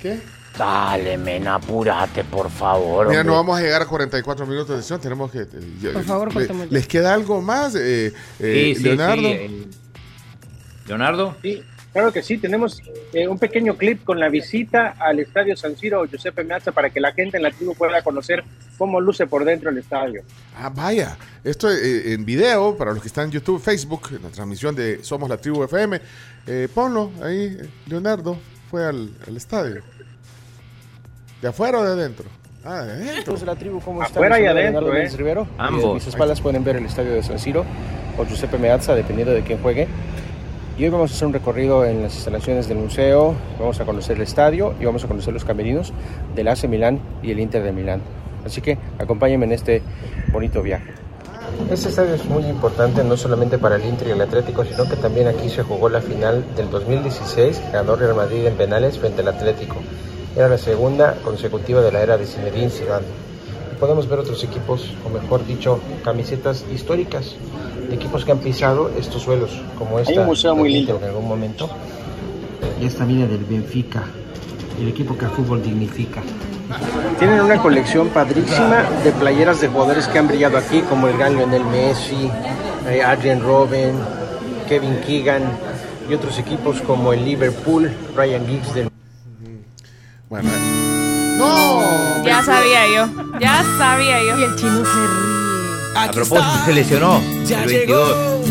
[0.00, 0.20] ¿Qué?
[0.56, 3.08] Dale, men, apúrate, por favor.
[3.08, 3.24] Mira, hombre.
[3.24, 5.40] no vamos a llegar a 44 minutos de sesión, tenemos que...
[5.42, 6.66] eh, Por favor, le-.
[6.70, 9.22] ¿Les queda algo más, eh, eh, Sí, sí, Leonardo?
[9.22, 9.66] sí, el-
[10.86, 11.36] Leonardo.
[11.40, 11.62] Sí,
[11.92, 12.36] claro que sí.
[12.38, 16.90] Tenemos eh, un pequeño clip con la visita al Estadio San Siro Giuseppe Meazza para
[16.90, 18.44] que la gente en la tribu pueda conocer
[18.76, 20.22] cómo luce por dentro el estadio.
[20.56, 21.16] Ah, vaya.
[21.44, 25.02] Esto eh, en video, para los que están en YouTube, Facebook, en la transmisión de
[25.02, 26.00] Somos la Tribu FM.
[26.46, 28.36] Eh, ponlo ahí, eh, Leonardo
[28.70, 29.82] fue al, al estadio.
[31.42, 32.26] ¿De afuera o de adentro?
[32.64, 33.34] Ah, de adentro.
[33.44, 34.22] La tribu, ¿cómo están?
[34.22, 35.16] Afuera y adentro, Leonardo ¿eh?
[35.16, 35.48] Rivero.
[35.58, 35.94] Ambos.
[35.94, 37.64] Mis espaldas pueden ver el estadio de San Siro
[38.16, 39.88] o Giuseppe Meazza, dependiendo de quién juegue.
[40.78, 44.16] Y hoy vamos a hacer un recorrido en las instalaciones del museo, vamos a conocer
[44.16, 45.92] el estadio y vamos a conocer los camerinos
[46.36, 48.02] del AC Milán y el Inter de Milán.
[48.46, 49.82] Así que acompáñenme en este
[50.32, 50.92] bonito viaje.
[51.72, 54.94] Este estadio es muy importante no solamente para el Inter y el Atlético, sino que
[54.94, 59.22] también aquí se jugó la final del 2016 que ganó Real Madrid en penales frente
[59.22, 59.74] al Atlético.
[60.34, 63.06] Era la segunda consecutiva de la era de Zinedine Zidane.
[63.78, 67.36] Podemos ver otros equipos, o mejor dicho, camisetas históricas
[67.88, 70.98] de equipos que han pisado estos suelos, como esta Hay un museo muy lindo.
[71.02, 71.68] En algún momento.
[72.80, 74.04] Y esta viene del Benfica,
[74.80, 76.22] el equipo que el fútbol dignifica.
[77.18, 81.36] Tienen una colección padrísima de playeras de jugadores que han brillado aquí, como el gran
[81.36, 82.30] Lionel Messi,
[82.88, 83.94] eh, Adrian Robben,
[84.68, 85.42] Kevin Keegan
[86.08, 88.88] y otros equipos como el Liverpool, Ryan Giggs del
[90.32, 90.48] Bueno.
[90.48, 91.34] eh.
[91.36, 92.24] ¡No!
[92.24, 93.06] Ya sabía yo.
[93.38, 94.38] Ya sabía yo.
[94.38, 95.94] Y el chino se ríe.
[95.94, 98.46] A propósito, se lesionó el 22.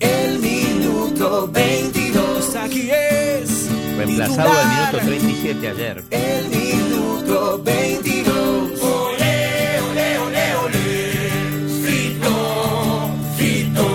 [0.00, 3.70] El minuto 22, aquí es.
[3.96, 6.04] Reemplazado al minuto 37 ayer.
[6.10, 8.82] El minuto 22.
[8.82, 11.30] Ole, ole, ole, ole.
[11.86, 13.86] Fito, Fito.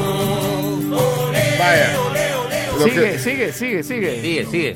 [0.98, 2.00] Ole, Vaya.
[2.10, 2.68] ole, ole.
[2.80, 4.46] Lo Sigue, que- sigue, sigue, sigue.
[4.50, 4.76] Sigue,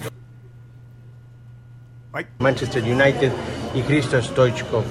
[2.39, 3.31] Manchester United
[3.73, 4.83] y Cristo Stoichkov.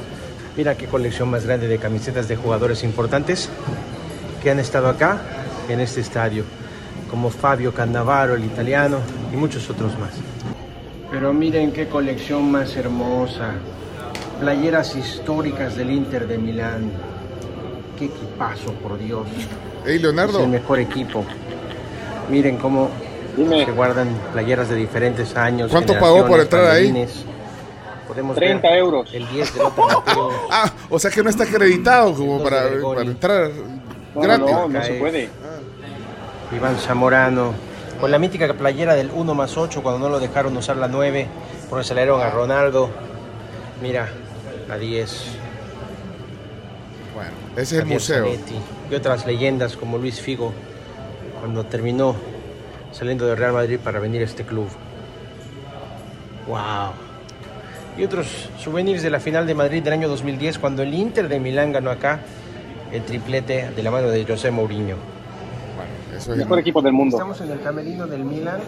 [0.57, 3.49] Mira qué colección más grande de camisetas de jugadores importantes
[4.43, 5.21] que han estado acá
[5.69, 6.45] en este estadio,
[7.11, 8.99] como Fabio Cannavaro, el italiano,
[9.33, 10.11] y muchos otros más.
[11.11, 13.53] Pero miren qué colección más hermosa.
[14.41, 16.91] Playeras históricas del Inter de Milán.
[17.99, 19.27] Qué equipazo, por Dios.
[19.87, 20.39] Ey, Leonardo.
[20.39, 21.25] Es el mejor equipo.
[22.31, 22.91] Miren cómo
[23.37, 25.71] se guardan playeras de diferentes años.
[25.71, 27.07] ¿Cuánto pagó por entrar ahí?
[28.07, 29.11] Podemos 30 ver euros.
[29.13, 29.61] El 10 de.
[30.51, 33.51] Ah, o sea que no está acreditado como para, para entrar
[34.15, 34.47] No, gratis.
[34.51, 35.29] no, no se puede.
[36.55, 37.53] Iván Zamorano.
[38.01, 41.27] Con la mítica playera del 1 más 8 cuando no lo dejaron usar la 9
[41.71, 42.91] porque se le dieron a Ronaldo.
[43.83, 44.09] Mira,
[44.69, 45.25] la 10.
[47.15, 48.25] Bueno, ese es el museo.
[48.25, 48.55] Zanetti.
[48.91, 50.53] Y otras leyendas como Luis Figo
[51.41, 52.15] cuando terminó
[52.95, 54.69] saliendo de Real Madrid para venir a este club.
[56.47, 56.93] ¡Wow!
[57.99, 61.39] Y otros souvenirs de la final de Madrid del año 2010 cuando el Inter de
[61.41, 62.21] Milán ganó acá
[62.93, 64.97] el triplete de la mano de José Mourinho.
[66.17, 67.17] Eso es Mejor equipo del mundo.
[67.17, 68.61] Estamos en el camerino del Milan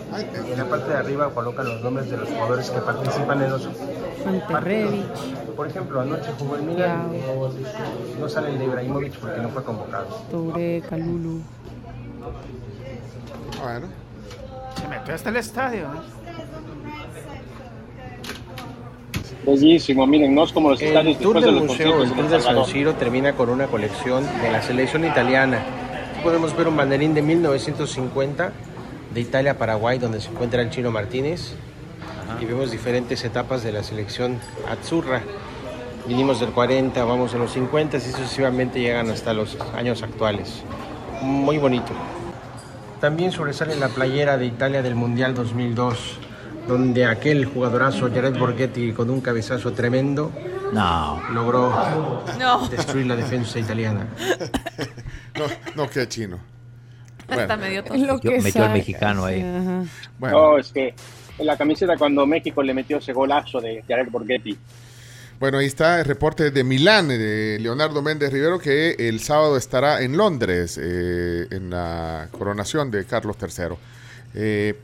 [0.49, 3.51] y en la parte de arriba colocan los nombres de los jugadores que participan en
[3.51, 3.69] los
[4.27, 5.55] Ante Rebic.
[5.55, 7.13] Por ejemplo, anoche jugó el Milan,
[8.19, 10.07] no sale el de Ibrahimovic porque no fue convocado.
[10.31, 11.41] Touré, Calulu.
[13.63, 14.06] Bueno.
[14.81, 15.85] Se metió hasta el estadio.
[15.85, 16.27] ¿eh?
[19.47, 22.11] Bellísimo, miren, no es como los estadios El tour después de del los museo, conciertos
[22.11, 22.73] el tour del San.
[22.73, 25.59] Siro termina con una colección de la selección italiana.
[26.13, 28.53] Aquí podemos ver un banderín de 1950
[29.15, 31.55] de Italia-Paraguay donde se encuentra el Chino Martínez
[32.41, 35.23] y vemos diferentes etapas de la selección Azzurra.
[36.09, 40.63] Vinimos del 40, vamos a los 50 y sucesivamente llegan hasta los años actuales.
[41.23, 41.93] Muy bonito.
[43.01, 46.19] También sobresale la playera de Italia del Mundial 2002,
[46.67, 50.33] donde aquel jugadorazo Jared Borghetti con un cabezazo tremendo
[50.73, 51.21] No.
[51.33, 51.71] logró
[52.39, 52.67] No.
[52.69, 54.07] destruir la defensa italiana.
[55.37, 56.39] No, no queda chino.
[57.29, 57.83] Hasta medio.
[57.91, 59.43] Lo Metió- que metió al mexicano ahí.
[60.19, 60.95] Bueno, No, es que
[61.39, 64.57] en la camiseta cuando México le metió ese golazo de Jared Borghetti.
[65.39, 70.01] Bueno, ahí está el reporte de Milán de Leonardo Méndez Rivero que el sábado estará
[70.03, 73.77] en Londres eh, en la coronación de Carlos III.
[74.35, 74.77] Eh,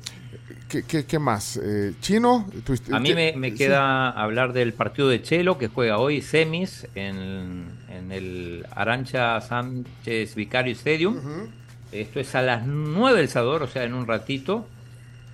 [0.68, 1.56] ¿qué, qué- qué más?
[1.62, 2.46] Eh, ¿Chino?
[2.66, 3.56] ¿Tú- A mí me, sí.
[3.56, 10.34] queda hablar del partido de Chelo que juega hoy semis en, en el Arancha Sánchez
[10.34, 11.16] Vicario Stadium.
[11.92, 14.66] Esto es a las 9 del Salvador, o sea, en un ratito.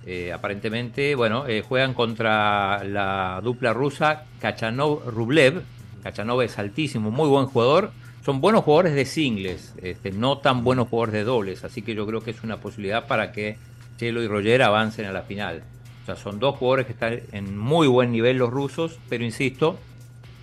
[0.05, 5.61] Eh, aparentemente, bueno, eh, juegan contra la dupla rusa Kachanov-Rublev.
[6.03, 7.91] Kachanov es altísimo, muy buen jugador.
[8.23, 11.63] Son buenos jugadores de singles, este, no tan buenos jugadores de dobles.
[11.63, 13.57] Así que yo creo que es una posibilidad para que
[13.97, 15.63] Chelo y Roger avancen a la final.
[16.03, 19.77] O sea, son dos jugadores que están en muy buen nivel los rusos, pero insisto,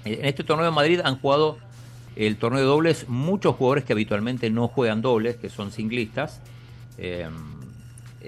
[0.05, 1.59] en este torneo de Madrid han jugado
[2.17, 6.41] el torneo de dobles muchos jugadores que habitualmente no juegan dobles, que son singlistas,
[6.99, 7.29] eh,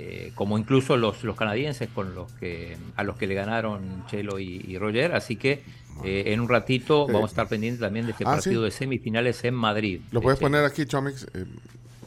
[0.00, 4.38] eh, como incluso los, los canadienses con los que a los que le ganaron Chelo
[4.38, 5.14] y, y Roger.
[5.14, 5.62] Así que
[6.04, 8.64] eh, en un ratito vamos a estar pendientes también de este Ah, partido sí.
[8.66, 10.00] de semifinales en Madrid.
[10.12, 11.44] Lo puedes Este, poner aquí, Chomix, eh,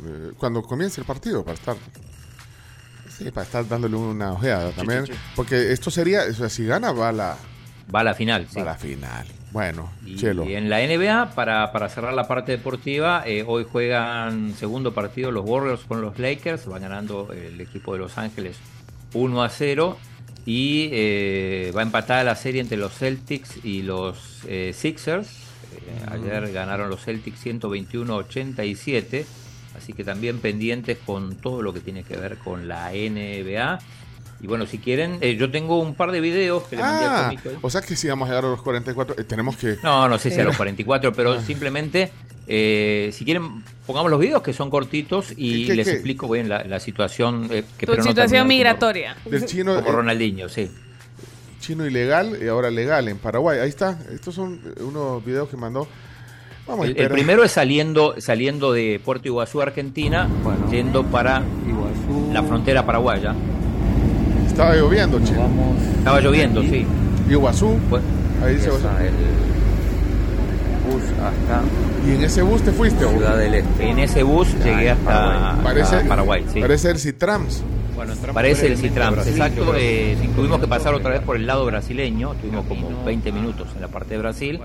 [0.05, 1.75] eh, cuando comience el partido para estar.
[3.09, 5.05] Sí, para estar dándole una ojeada también.
[5.05, 5.19] sí, sí.
[5.35, 7.37] Porque esto sería, o sea, si gana, va a la,
[7.93, 8.55] Va a la final, sí.
[8.55, 9.27] va a la final.
[9.51, 10.43] Bueno, Y, Chelo.
[10.45, 15.45] en la NBA, para, para cerrar la parte deportiva, eh, hoy juegan segundo partido los
[15.45, 18.57] Warriors con los Lakers, van ganando el equipo de Los Ángeles
[19.13, 19.97] 1 a 0
[20.45, 25.27] y eh, va empatada la serie entre los Celtics y los eh, Sixers.
[25.27, 29.25] Eh, ayer ganaron los Celtics 121-87,
[29.77, 33.79] así que también pendientes con todo lo que tiene que ver con la NBA.
[34.43, 37.11] Y bueno, si quieren, eh, yo tengo un par de videos que le mandé al
[37.15, 37.57] Ah, comito ahí.
[37.61, 39.77] o sea que si vamos a llegar a los 44, eh, tenemos que...
[39.83, 40.57] No, no sé si a los Sí.
[40.57, 41.41] 44, pero Ah.
[41.45, 42.11] simplemente,
[42.47, 45.93] eh, si quieren, pongamos los videos que son cortitos y ¿Qué- les qué?
[45.93, 47.49] explico bien la, la situación.
[47.51, 49.15] eh, que Tu no situación terminar como- migratoria.
[49.25, 50.71] Del chino, Como eh, Ronaldinho, sí.
[51.59, 53.59] chino ilegal y ahora legal en Paraguay.
[53.59, 53.99] Ahí está.
[54.11, 55.87] Estos son unos videos que mandó.
[56.67, 60.27] Vamos a El, el primero es saliendo, saliendo de Puerto Iguazú, Argentina,
[60.71, 61.43] yendo para
[62.33, 63.35] la frontera paraguaya.
[64.61, 65.49] Estaba lloviendo, chino.
[65.97, 66.85] Estaba lloviendo, sí.
[67.27, 67.79] Iguazú.
[68.43, 68.97] Ahí dice Empieza Iguazú.
[69.01, 69.13] el
[70.93, 73.07] bus hasta Y en ese bus te fuiste.
[73.07, 73.89] Ciudad del Este.
[73.89, 76.61] En ese bus llegué hasta, hasta Parece, Paraguay, sí.
[76.61, 77.63] Parece el Citrams.
[78.33, 79.73] Parece el Citrams, exacto.
[79.75, 83.81] eh, tuvimos que pasar otra vez por el lado brasileño, tuvimos como 20 minutos en
[83.81, 84.59] la parte de Brasil.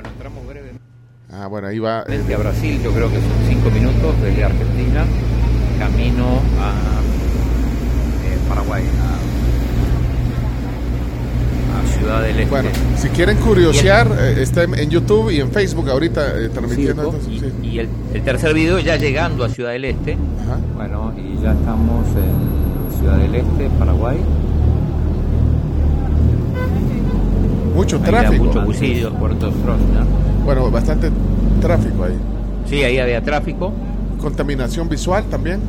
[1.33, 2.05] Ah, bueno, ahí va.
[2.05, 5.05] Desde a Brasil yo creo que son 5 minutos, desde Argentina,
[5.79, 6.71] camino a
[8.27, 9.36] eh, Paraguay, a
[12.07, 12.51] Ciudad del Este.
[12.51, 17.13] Bueno, si quieren curiosear, eh, está en, YouTube y en Facebook ahorita eh, transmitiendo.
[17.21, 17.41] sí.
[17.65, 20.17] Y el, el tercer video ya llegando a Ciudad del Este.
[20.77, 24.19] Bueno, y ya estamos en Ciudad del Este, Paraguay.
[27.75, 28.45] Mucho Ahí tráfico.
[28.45, 30.05] Mucho bucillo, Puerto Stroessner.
[30.45, 31.11] Bueno, bastante
[31.61, 32.15] tráfico ahí.
[32.67, 33.73] Sí, ahí había tráfico.
[34.21, 35.61] Contaminación visual también.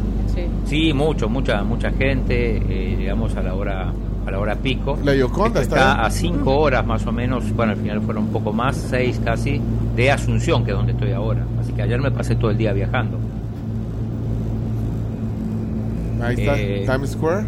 [0.65, 2.57] Sí, mucho, mucha, mucha gente.
[2.57, 3.91] eh, llegamos a la hora,
[4.27, 4.99] a la hora pico.
[5.03, 7.49] La Yoconda Esto está está a cinco horas más o menos.
[7.53, 9.61] Bueno, al final fueron un poco más, seis casi,
[9.95, 11.45] de Asunción, que es donde estoy ahora.
[11.61, 13.17] Así que ayer me pasé todo el día viajando.
[16.21, 17.45] Ahí está, Eh, Times Square.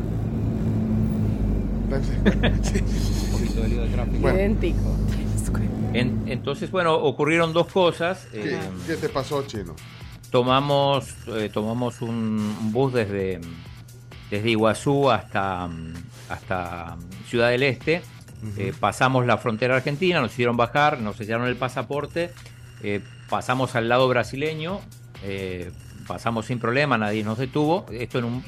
[2.62, 2.80] Sí.
[3.26, 4.18] Un poquito de lío de tráfico.
[4.22, 4.38] Bueno.
[4.38, 4.96] Idéntico.
[5.94, 8.28] En- entonces, bueno, ocurrieron dos cosas.
[8.32, 9.74] ¿Qué, eh, qué te pasó, chino?
[10.32, 13.42] tomamos eh, tomamos un, un bus desde
[14.30, 15.70] desde Iguazú hasta
[16.30, 16.96] hasta
[17.28, 18.02] Ciudad del Este.
[18.58, 22.32] Eh, pasamos la frontera argentina nos hicieron bajar nos sellaron el pasaporte
[22.84, 24.80] eh, pasamos al lado brasileño
[25.24, 25.72] eh,
[26.08, 27.86] pasamos sin problema nadie nos detuvo.
[27.92, 28.44] Esto en un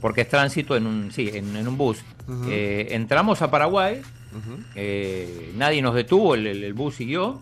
[0.00, 1.98] porque es tránsito en un sí en, en un bus.
[2.90, 4.02] Entramos a Paraguay
[5.56, 7.40] nadie nos detuvo el- el- el bus siguió.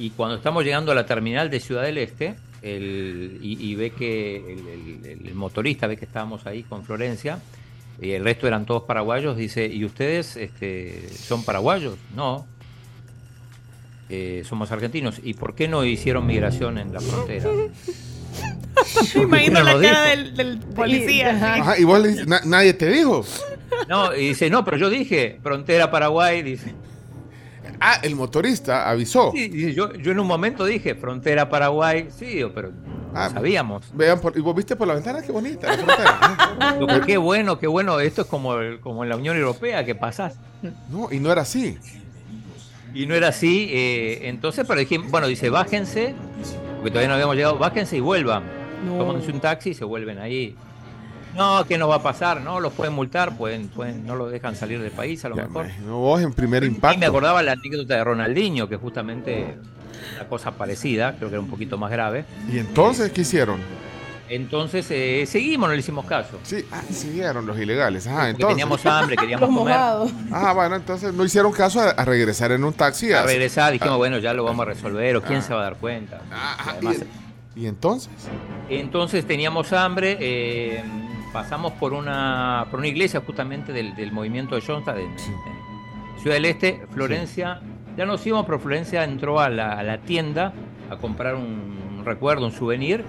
[0.00, 3.90] Y cuando estamos llegando a la terminal de Ciudad del Este, el, y, y ve
[3.90, 7.38] que el, el- el motorista ve que estábamos ahí con Florencia,
[8.00, 11.96] y el resto eran todos paraguayos, dice, ¿y ustedes este, son paraguayos?
[12.14, 12.46] No.
[14.10, 15.20] Eh, somos argentinos.
[15.22, 17.50] ¿Y por qué no hicieron migración en la frontera?
[19.16, 21.30] Me imagino no la cara del, del policía.
[21.30, 21.60] así.
[21.60, 23.24] Ajá, y vos le dices, "Na- nadie te dijo.
[23.88, 26.72] No, y dice, no, pero yo dije, frontera Paraguay, dice.
[27.80, 29.30] Ah, el motorista avisó.
[29.32, 32.72] Sí, yo, yo en un momento dije, frontera Paraguay, sí, pero
[33.14, 33.84] Ah, sabíamos.
[33.94, 37.66] Vean, por- y vos viste por la ventana, qué bonita la pero qué bueno, qué
[37.66, 40.34] bueno, esto es como, el- como en la Unión Europea, que pasás.
[40.90, 41.78] No, y no era así.
[42.94, 46.14] Y no era así, eh, entonces, pero dije, bueno, dice, bájense,
[46.76, 48.42] porque todavía no habíamos llegado, bájense y vuelvan.
[48.86, 48.98] No.
[48.98, 50.54] Tómense un taxi y se vuelven ahí.
[51.38, 52.40] No, ¿qué nos va a pasar?
[52.42, 55.66] No, los pueden multar, pueden, pueden, no lo dejan salir del país a lo mejor.
[55.86, 57.06] No, vos en primer Y me impacto.
[57.06, 59.56] acordaba la anécdota de Ronaldinho, que justamente
[60.16, 62.24] una cosa parecida, creo que era un poquito más grave.
[62.52, 63.60] ¿Y entonces qué hicieron?
[64.30, 66.38] Entonces eh, seguimos, no le hicimos caso.
[66.42, 68.06] Sí, ah, siguieron los ilegales.
[68.06, 68.48] Ah, Porque entonces.
[68.56, 69.74] teníamos hambre, queríamos comer.
[70.30, 73.10] Ah, bueno, entonces no hicieron caso a, a regresar en un taxi.
[73.12, 75.42] A regresar dijimos, Ah, bueno, ya lo vamos a resolver, o quién Ah.
[75.42, 76.20] se va a dar cuenta.
[76.30, 76.96] ah, Además,
[77.56, 78.10] ¿Y entonces?
[78.68, 80.84] Entonces teníamos hambre, eh,
[81.38, 86.34] pasamos por una, por una iglesia justamente del, del movimiento de Johnstown, de, de Ciudad
[86.34, 87.60] del Este, Florencia.
[87.96, 90.52] Ya nos íbamos, pero Florencia entró a la, a la tienda
[90.90, 93.04] a comprar un, recuerdo, un souvenir.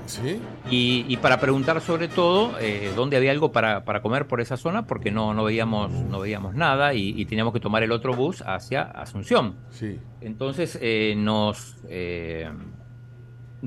[0.69, 4.57] Y, y para preguntar sobre todo eh, dónde había algo para, para comer por esa
[4.57, 8.13] zona, porque no, no, veíamos, no veíamos nada y, y teníamos que tomar el otro
[8.13, 9.55] bus hacia Asunción.
[9.71, 9.99] Sí.
[10.21, 12.47] Entonces eh, nos eh,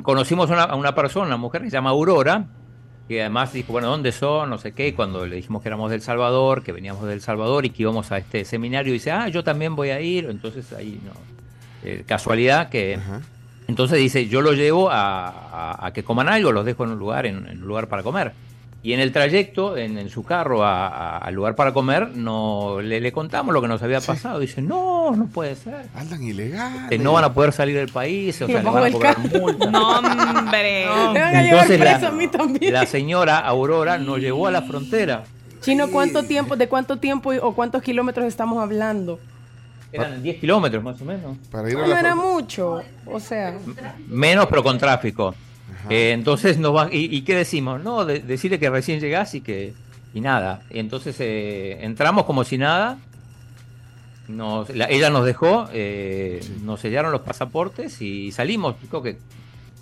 [0.05, 2.47] conocimos a una, a una persona, una mujer que se llama Aurora,
[3.09, 4.49] que además dijo, bueno, ¿dónde son?
[4.51, 7.65] No sé qué, y cuando le dijimos que éramos del Salvador, que veníamos del Salvador
[7.67, 11.01] y que íbamos a este seminario, dice, ah, yo también voy a ir, entonces ahí
[11.05, 11.13] no.
[11.85, 12.99] Eh, casualidad que...
[13.69, 16.99] Entonces dice, yo lo llevo a, a- a que coman algo, los dejo en un
[16.99, 18.33] lugar, en, en un lugar para comer.
[18.85, 22.81] Y en el trayecto, en, en su carro a- a- al lugar para comer, no
[22.83, 24.41] le, le contamos lo que nos había pasado.
[24.41, 25.87] Dice, no, no puede ser.
[25.95, 26.89] Andan ilegales.
[26.89, 29.67] Que no van a poder salir del país, o sea, le van a cobrar multa.
[29.71, 30.87] No, hombre.
[31.13, 32.73] Me van a llevar Entonces preso la, a mí también.
[32.73, 35.23] la señora Aurora nos llevó a la frontera.
[35.61, 39.21] Chino, ¿cuánto tiempo, de cuánto tiempo o cuántos kilómetros estamos hablando?
[39.93, 41.37] Eran 10 kilómetros más o menos.
[41.53, 42.81] Para No, era mucho.
[43.07, 43.55] O sea,
[44.09, 45.35] Menos, pero con tráfico.
[45.91, 47.83] Eh, entonces nos va, y, y qué decimos?
[47.83, 49.73] No, de- decirle que recién llegás y que
[50.15, 50.63] y nada.
[50.71, 52.99] Y entonces eh, entramos como si nada.
[54.29, 58.77] Nos, la- ella nos dejó, eh, nos sellaron los pasaportes y salimos.
[58.89, 59.19] Creo que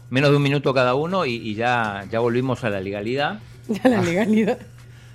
[0.08, 3.38] menos de un minuto cada uno y, y ya, ya volvimos a la legalidad.
[3.68, 4.58] ya la legalidad.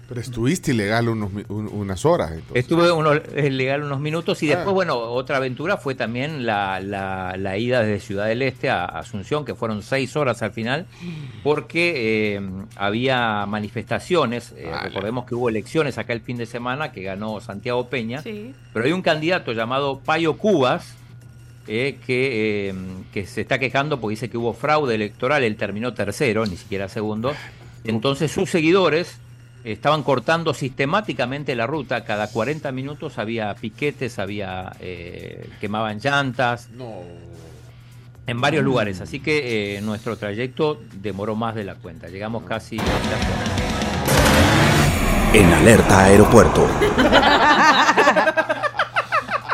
[0.07, 2.31] Pero estuviste ilegal unos, un- unas horas.
[2.33, 2.57] entonces.
[2.57, 4.57] Estuve uno, eh, legal unos minutos y Ah.
[4.57, 8.85] después, bueno, otra aventura fue también la, la- la ida desde Ciudad del Este a
[8.85, 10.85] Asunción, que fueron seis horas al final,
[11.43, 12.41] porque eh,
[12.75, 14.53] había manifestaciones.
[14.57, 18.21] eh, recordemos que hubo elecciones acá el fin de semana que ganó Santiago Peña,
[18.73, 20.95] pero hay un candidato llamado Payo Cubas.
[21.67, 22.75] eh, que, eh,
[23.11, 26.87] que se está quejando porque dice que hubo fraude electoral, él terminó tercero, ni siquiera
[26.89, 27.33] segundo.
[27.83, 29.17] Entonces sus seguidores
[29.65, 36.69] estaban cortando sistemáticamente la ruta, cada 40 minutos había piquetes, había eh, quemaban llantas.
[38.27, 42.07] En varios lugares, así que eh, nuestro trayecto demoró más de la cuenta.
[42.07, 42.83] Llegamos casi a
[45.33, 46.67] En alerta aeropuerto.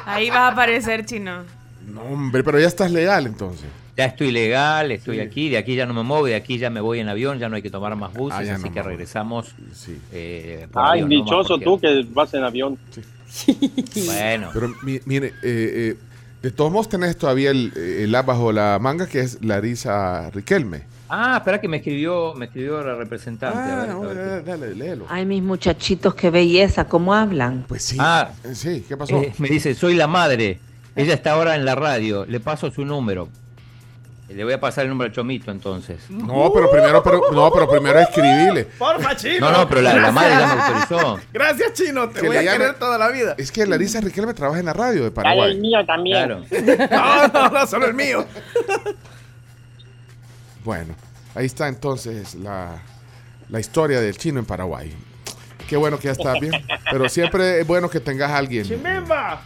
[0.06, 1.44] Ahí va a aparecer chino.
[1.88, 3.68] No, hombre, pero ya estás legal entonces.
[4.02, 6.82] Ya estoy legal, estoy aquí, de aquí ya no me muevo, de aquí ya me
[6.82, 9.54] voy en avión, ya no hay que tomar más buses, Ah, así no que regresamos.
[10.12, 12.78] eh, Ay, avión, no más dichoso tú que vas en avión.
[14.08, 14.50] Bueno.
[14.54, 15.98] Pero mi- mire, eh, eh,
[16.42, 20.82] de todos modos tenés todavía el, eh, el bajo la manga que es Larisa Riquelme.
[21.08, 23.60] Ah, espera que me escribió, me escribió la representante.
[23.60, 25.06] a ver, Ah, a ver dale, dale, léelo.
[25.10, 27.66] Ay, mis muchachitos, qué belleza, cómo hablan.
[27.68, 27.98] Pues sí.
[28.00, 29.22] Ah, sí, ¿qué pasó?
[29.22, 30.58] Eh, me dice, soy la madre.
[30.96, 32.26] Ella está ahora en la radio.
[32.26, 33.30] Le paso su número.
[34.34, 36.00] Le voy a pasar el número al Chomito entonces.
[36.10, 38.66] No, pero primero, pero, no, pero primero escribile.
[38.66, 39.52] Porfa, chino.
[39.52, 41.20] No, no, pero la, la madre ya me autorizó.
[41.34, 42.10] Gracias, chino.
[42.10, 43.36] Te Que voy a llame- querer toda la vida.
[43.38, 45.52] Es que Larisa Riquelme trabaja en la radio de Dale Paraguay.
[45.52, 46.18] el mío también.
[46.18, 46.44] Claro.
[46.92, 48.26] No, no, no, solo el mío.
[50.64, 50.94] Bueno,
[51.36, 52.82] ahí está entonces la,
[53.50, 54.94] la historia del chino en Paraguay.
[55.68, 56.54] Qué bueno que ya estás bien.
[56.92, 58.66] Pero siempre es bueno que tengas a alguien.
[58.66, 59.42] ¡Chimbimba!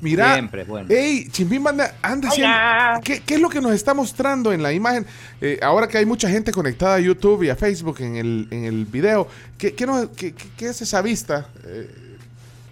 [0.00, 0.88] Mira, Siempre, bueno.
[0.90, 4.72] Ey, Chimbimba anda, anda haciendo- ¿Qué, qué es lo que nos está mostrando en la
[4.72, 5.04] imagen?
[5.40, 8.64] Eh, ahora que hay mucha gente conectada a YouTube y a Facebook en el, en
[8.64, 11.46] el video, ¿qué, qué, nos- qué- es esa vista?
[11.66, 11.90] Eh,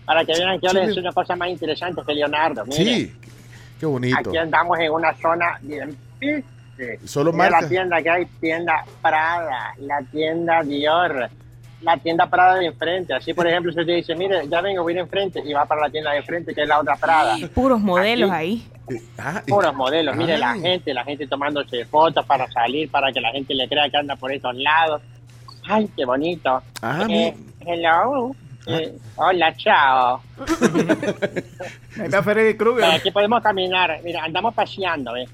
[0.07, 2.65] Para que vean que yo les enseño cosas más interesantes que Leonardo.
[2.65, 3.13] Mire, sí,
[3.79, 4.17] qué bonito.
[4.31, 6.99] aquí andamos en una zona bien piste.
[7.05, 11.29] Solo Mira marca- la tienda que hay, tienda Prada, la tienda Dior,
[11.83, 13.15] la tienda Prada de enfrente.
[13.15, 15.83] Así, por ejemplo, si usted dice, mire, ya vengo, voy ir enfrente y va para
[15.83, 17.37] la tienda de enfrente, que es la otra Prada.
[17.55, 18.39] Puros modelos Aquí.
[18.91, 19.01] ahí.
[19.19, 20.41] Ah, y- Puros modelos, mire Ay.
[20.41, 23.97] la gente, la gente tomándose fotos para salir, para que la gente le crea que
[23.97, 25.03] anda por esos lados.
[25.69, 26.63] Ay, qué bonito.
[26.83, 27.35] Ah, Eh,
[27.67, 28.35] hello.
[28.67, 30.21] Eh, hola, chao.
[31.99, 32.85] Ahí está Freddy Krueger.
[32.85, 33.99] Aquí podemos caminar.
[34.05, 35.29] Mira, andamos paseando, ¿ves?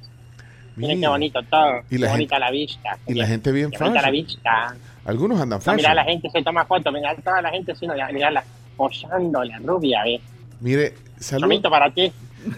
[0.77, 1.79] Miren qué bonito todo.
[1.91, 2.99] Y qué la bonita la vista.
[3.07, 4.75] y la gente bien Qué bonita la vista.
[5.05, 6.93] Algunos andan No, mira, la gente se toma fotos.
[6.93, 8.45] Mira, toda la gente haciendo, mira, la,
[8.77, 10.21] posando la rubia, ¿ves?
[10.61, 11.43] Mire, salud.
[11.43, 12.11] Chomito para ti.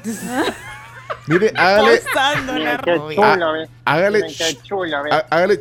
[1.28, 1.98] Mire, hágale.
[1.98, 3.16] Posando la Qué rubia.
[3.32, 3.68] chulo, ve.
[3.84, 4.20] Hágale.
[4.38, 5.10] Qué chulo, ve.
[5.12, 5.58] há- Hágale.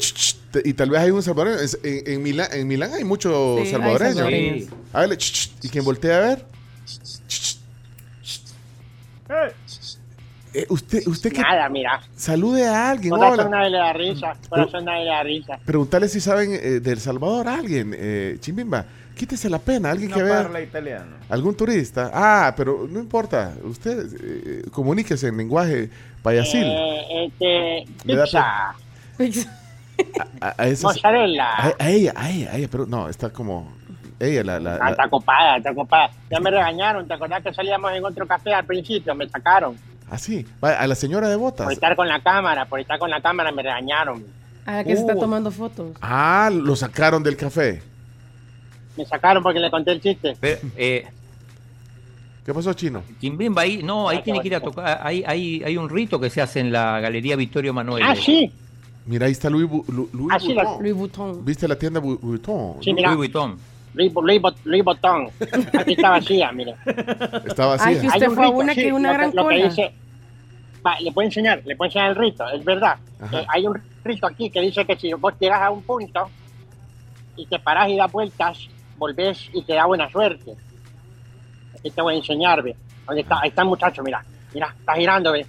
[0.63, 1.59] y tal vez hay un salvadoreño.
[1.83, 4.27] En, en Milán, en Milán hay muchos Sí, hay salvadoreños.
[4.27, 4.69] Sí.
[4.93, 5.17] Hágale.
[5.17, 6.45] ch, ch, y quien voltea a ver.
[10.57, 11.99] Eh, usted, usted que Nada, mira.
[12.15, 13.09] salude a alguien.
[13.11, 13.49] Corazón hola.
[13.57, 14.33] nadie le da risa.
[14.83, 15.59] Nadie le da risa.
[15.65, 17.93] Preguntarle si saben eh, de El Salvador a alguien.
[17.97, 18.85] Eh, Chimbimba,
[19.15, 19.91] quítese la pena.
[19.91, 20.43] Alguien No que vea.
[20.43, 21.17] parla italiano.
[21.29, 22.09] Algún turista.
[22.13, 23.53] Ah, pero no importa.
[23.65, 25.89] Usted eh, comuníquese en lenguaje
[26.23, 26.63] payasil.
[26.65, 28.75] Eh, este, Me da pizza,
[30.41, 31.49] a, a esas- mozzarella.
[31.53, 33.73] a, a ella, a ella, a ella, pero no, está como.
[34.19, 34.59] Ella, la.
[34.59, 36.11] la, Ah, la- está copada, está copada.
[36.31, 39.13] Ya me regañaron, ¿te acordás que salíamos en otro café al principio?
[39.15, 39.75] Me sacaron.
[40.09, 40.45] Ah, sí.
[40.63, 41.65] Va, A la señora de botas.
[41.65, 44.23] Por estar con la cámara, por estar con la cámara me regañaron.
[44.65, 45.19] A la que se está Uh.
[45.19, 45.91] tomando fotos.
[46.01, 47.81] Ah, lo sacaron del café.
[48.97, 50.35] Me sacaron porque le conté el chiste.
[50.39, 51.05] Pero, eh,
[52.45, 53.03] ¿Qué pasó, chino?
[53.19, 54.99] Chimbimba ahí, no, ahí tiene que ir a tocar.
[55.03, 58.03] Hay, hay, hay un rito que se hace en la Galería Vittorio Manuel.
[58.05, 58.51] Ah, sí.
[59.07, 60.81] Mira, ahí está Louis, Bu- Lu- Louis Ah, sí, la- Vuitton.
[60.83, 61.45] Louis Vuitton.
[61.45, 62.75] ¿Viste la tienda Bu- Vuitton?
[62.83, 63.07] Sí, mira.
[63.09, 63.57] Louis Vuitton.
[63.95, 65.29] Luis Botón.
[65.79, 66.75] Aquí está vacía, mire.
[67.45, 67.87] Está vacía.
[67.87, 69.55] Ay, que usted Hay un fue rito, una sí, que una lo gran lo que
[69.55, 69.69] cola.
[69.69, 69.93] dice-
[70.85, 72.97] Va, le puedo enseñar, le puedo enseñar el rito, es verdad.
[73.31, 76.29] Eh, hay un rito aquí que dice que si vos llegas a un punto
[77.35, 78.59] y te parás y das vueltas,
[78.97, 80.53] volvés y te da buena suerte.
[81.79, 82.75] Aquí te voy a enseñar, ve.
[83.07, 83.39] ¿Dónde está?
[83.41, 84.23] Ahí está el muchacho, mira.
[84.53, 85.45] Mira, está girando, ve.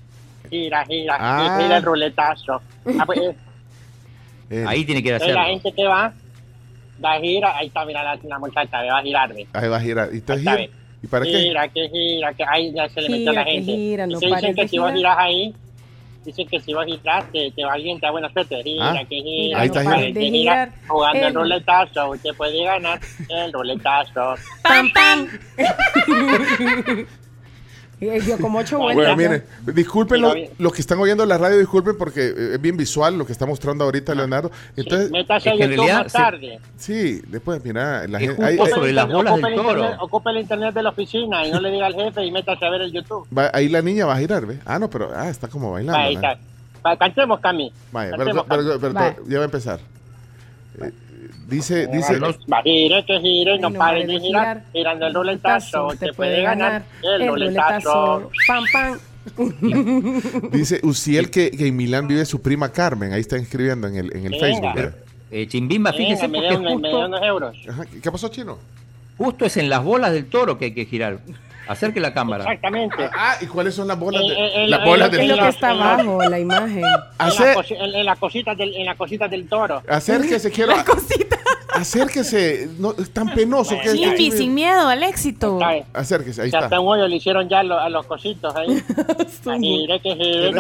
[0.48, 1.58] Gira, gira, Ah.
[1.60, 2.60] gira el ruletazo.
[2.98, 3.18] Ah, pues,
[4.50, 5.48] eh, Ahí tiene que ir a es la hacerlo.
[5.60, 6.12] gente que va,
[6.98, 9.46] da gira, ahí está, mira la, la muchacha, va a girar, ve.
[9.52, 10.08] Ahí va a girar.
[10.14, 10.58] ¿Y, te gira?
[11.02, 11.38] ¿Y para qué?
[11.38, 13.72] Gira, que gira, que ahí ya se le metió Gira, la gente.
[13.72, 14.96] gira, no dicen que si vos girar.
[14.96, 15.54] giras ahí,
[16.24, 18.62] dicen que si vos giras, te, te va bien, te da buena suerte.
[18.62, 20.30] Gira, Ah, que gira, ahí no está de girar.
[20.32, 20.72] girar.
[20.88, 24.34] Jugando el El- ruletazo, usted puede ganar el ruletazo.
[24.62, 25.28] ¡Pam, pam!
[27.98, 29.06] Y dio como ocho vueltas.
[29.06, 29.16] Bueno, ¿no?
[29.16, 29.44] miren,
[29.74, 33.24] disculpen lo- los que están oyendo la radio, disculpen porque eh, es bien visual lo
[33.24, 34.50] que está mostrando ahorita Leonardo.
[34.76, 36.60] Entonces, Métase a es que en YouTube realidad más tarde.
[36.76, 39.60] sí, después, mira, la gente, ahí, sobre ahí- Ocupe el las bolas ocupe del el
[39.66, 40.04] internet- toro.
[40.04, 42.70] Ocupe el internet de la oficina y no le diga al jefe y métase a
[42.70, 43.26] ver el YouTube.
[43.36, 44.58] va- ahí la niña va a girar, ¿ve?
[44.66, 45.98] Ah, no, pero ah, está como bailando.
[45.98, 46.38] Va, ahí está.
[46.86, 47.72] Va, cantemos, Cami.
[47.92, 49.80] Vaya, Cantemos, pero, pero- pero- ya va a empezar.
[50.82, 50.92] Eh,
[51.48, 54.22] dice, dice, Va, gire, que gire, no no pare de girar.
[54.60, 54.64] girar.
[54.72, 58.30] Girando el ruletazo, usted puede ganar el ruletazo.
[58.46, 58.98] ¡Pam, pam!
[60.52, 63.12] dice Uciel que, que en Milán vive su prima Carmen.
[63.12, 64.72] Ahí está escribiendo en el, en el Venga.
[64.74, 64.94] Facebook.
[65.30, 67.56] Eh, Chimbimba, fíjese Venga, me porque me dé justo, unos euros.
[67.68, 68.58] Ajá, ¿Qué qué pasó, chino?
[69.18, 71.18] justo es en las bolas del toro que hay que girar.
[71.68, 72.44] Acerque la cámara.
[72.44, 73.08] Exactamente.
[73.16, 74.22] Ah, ¿y cuáles son las bolas?
[74.22, 75.94] Eh, De, eh, eh, las bolas eh, Es de lo la- que está en la-
[75.94, 76.78] abajo, la imagen.
[76.78, 76.84] En
[77.18, 79.82] Hace- las cosi- en- en las cositas del, en las cositas del toro.
[79.88, 80.74] Acérquese, quiero.
[81.74, 82.68] Acérquese.
[82.78, 83.94] No, es tan penoso que es.
[83.94, 85.58] Chimbi, sin miedo al éxito.
[85.60, 86.66] Está- Acérquese, ahí Ya está.
[86.66, 88.68] hasta un hoyo le hicieron ya lo- a los cositos ahí.
[89.60, 90.52] Gire, que de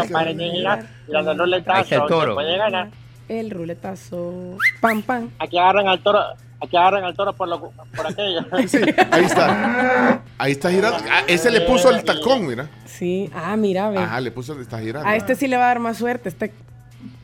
[0.52, 0.86] girar.
[1.06, 2.30] Girando el Ahí está el ruletazo, toro.
[2.32, 2.88] se puede ganar.
[3.28, 4.56] El ruletazo.
[4.80, 5.30] ¡Pam, pam!
[5.38, 6.20] Aquí agarran al toro,
[6.60, 8.40] aquí agarran al toro por, lo, por aquello.
[8.68, 8.78] Sí,
[9.10, 10.22] ahí está.
[10.38, 10.98] Ahí está girando.
[11.10, 12.68] Ah, ese le puso el tacón, mira.
[12.84, 13.30] Sí.
[13.34, 13.98] Ah, mira, ve.
[13.98, 15.08] Ajá, le puso, está girando.
[15.08, 16.28] A este sí le va a dar más suerte.
[16.28, 16.48] Está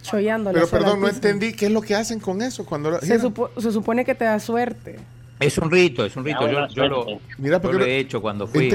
[0.02, 3.00] chollando la Pero perdón, no entendí qué es lo que hacen con eso cuando lo-
[3.00, 3.20] Se, giran.
[3.20, 4.98] supo- se supone que te da suerte.
[5.40, 6.48] Es un rito, es un rito.
[6.68, 7.06] Yo, lo.
[7.38, 8.68] Mira, yo porque lo he hecho cuando fui.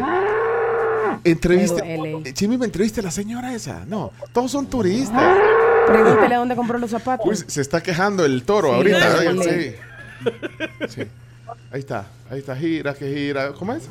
[1.23, 1.53] Ente-.
[1.83, 3.85] Eh, Chimi, me entreviste a la señora esa.
[3.85, 5.37] No, todos son turistas.
[5.87, 7.25] Pregúntele a dónde compró los zapatos.
[7.25, 9.43] Uy, se está quejando el toro Sí, ahorita.
[9.43, 9.75] sí.
[10.87, 11.03] Sí.
[11.71, 13.51] Ahí está, ahí está, gira, que gira.
[13.53, 13.89] ¿Cómo es?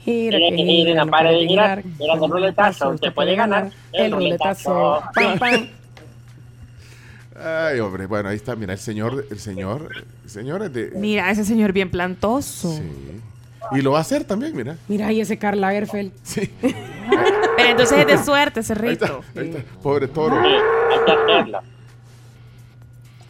[0.00, 1.82] Gira, que gira, no pare de girar.
[1.98, 5.02] El Con ruletazo, usted puede ganar el ruletazo.
[5.14, 5.68] ¡Pam, pam!
[7.38, 9.90] Ay, hombre, bueno, ahí está, mira, el señor, el señor,
[10.24, 10.90] el señor es de...
[10.94, 12.72] Mira, ese señor bien plantoso.
[12.76, 12.82] Sí.
[13.72, 14.76] Y lo va a hacer también, mira.
[14.88, 16.12] Mira ahí ese Karl Lagerfeld.
[16.22, 16.50] Sí.
[16.60, 19.24] Pero entonces es de suerte ese Ahí está, rito.
[19.36, 19.62] ahí está.
[19.82, 20.40] Pobre toro.
[20.40, 21.60] Sí, hay que hacerlo.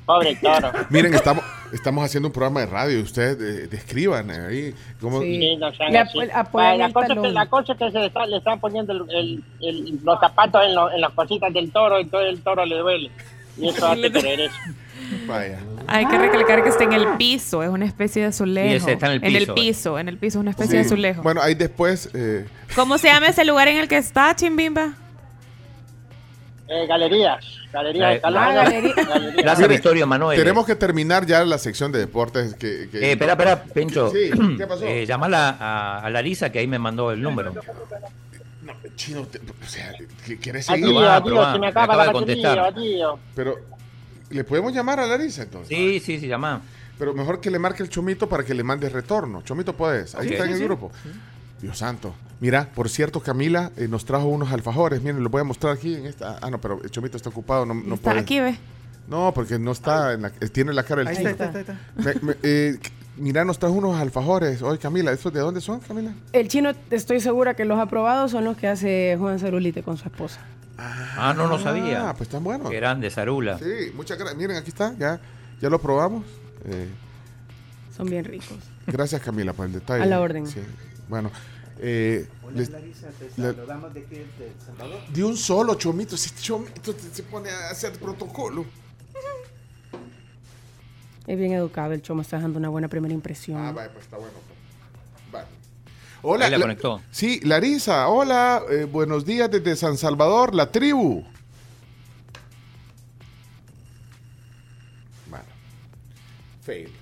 [0.07, 0.71] Pobre toro.
[0.91, 3.03] Miren, estamos, estamos haciendo un programa de radio.
[3.03, 5.21] Ustedes eh, describan ahí cómo...
[5.21, 5.57] Sí.
[5.57, 6.19] No sean así.
[6.19, 7.35] la, cosa es que, talón.
[7.35, 10.63] la cosa es que se le, está- le están poniendo el- el- el- los zapatos
[10.65, 13.11] en, lo- en las cositas del toro, entonces el toro le duele.
[13.59, 14.55] Y eso hace creer eso.
[15.27, 15.59] Vaya.
[15.89, 18.69] Hay que recalcar que está en el piso, es una especie de azulejo.
[18.69, 20.71] Y ese está en el En el piso, piso, en el piso, es una especie
[20.73, 20.77] Sí.
[20.79, 21.23] de azulejo.
[21.23, 22.11] Bueno, ahí después...
[22.15, 24.95] eh, ¿Cómo se llama ese lugar en el que está, Chimbimba?
[26.69, 28.95] Eh, galerías, galerías La- de Calama, Ah, galería.
[28.95, 29.43] galerías.
[29.43, 30.37] Plaza Mire, Vittorio Manuel.
[30.39, 32.55] tenemos que terminar ya la sección de deportes.
[32.55, 34.11] Que, que- Eh, espera, espera, Pencho.
[34.11, 34.85] Sí, ¿qué pasó?
[34.85, 37.53] Eh, llamala a, a Larisa que ahí me mandó el número.
[38.63, 39.93] No, chino, te- o sea,
[40.27, 40.97] ¿qué- ¿quieres Aquí, seguir?
[40.97, 41.53] Probá.
[41.53, 42.75] se me Me acaba acaba la de batería, contestar.
[42.75, 43.19] tío.
[43.37, 43.57] Pero,
[44.31, 45.69] ¿le podemos llamar a Larisa entonces?
[45.69, 46.63] Sí, sí, sí, llama.
[46.99, 49.43] Pero mejor que le marque el Chomito para que le mande retorno.
[49.43, 50.15] Chomito, puedes.
[50.17, 50.65] Ahí está en el sí.
[50.65, 50.91] grupo.
[51.61, 52.15] Dios santo.
[52.41, 55.01] Mira, por cierto, Camila eh, nos trajo unos alfajores.
[55.03, 56.39] Miren, los voy a mostrar aquí en esta.
[56.43, 58.21] Ah, no, pero el Chomito está ocupado, no, no Está puede.
[58.21, 58.59] aquí, ve.
[59.09, 61.31] No, porque no está, en la- eh, tiene la cara del Ahí chino.
[61.31, 62.27] está, ahí está, Me- está.
[62.27, 62.79] me- eh,
[63.17, 64.61] mira, nos trajo unos alfajores.
[64.63, 66.13] Oye, Camila, ¿estos de dónde son, Camila?
[66.33, 70.05] El chino, estoy segura que los aprobados son los que hace Juan Cerulite con su
[70.09, 70.41] esposa.
[70.79, 72.11] Ah, no, no sabía.
[72.11, 72.71] Ah, pues están buenos.
[72.71, 73.59] Grande, Zarula.
[73.59, 74.37] Sí, muchas gracias.
[74.37, 75.19] Miren, aquí está, ya,
[75.63, 76.25] ya lo probamos.
[76.67, 76.89] Eh,
[77.97, 78.59] Son bien ricos.
[78.87, 80.03] gracias, Camila, por el detalle.
[80.03, 80.47] A la orden.
[80.47, 80.61] Sí.
[81.09, 81.31] Bueno,
[81.79, 85.07] eh, les- Larisa, te le- saludamos de aquí, de Salvador.
[85.09, 88.65] de un solo chomito, si chomito se pone a hacer protocolo.
[91.27, 93.59] Es bien educado, el chomo está dando una buena primera impresión.
[93.61, 94.33] Ah, vaya, pues está bueno.
[95.33, 95.47] Vale.
[96.23, 96.45] Hola.
[96.47, 97.03] Ahí la la- conectó.
[97.11, 101.25] Sí, Larisa, hola, eh, buenos días desde San Salvador, la tribu.
[105.29, 105.45] Bueno.
[106.63, 106.93] Fail.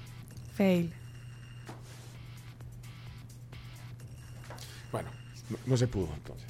[0.57, 0.93] Fail.
[5.51, 6.47] No, no se pudo entonces.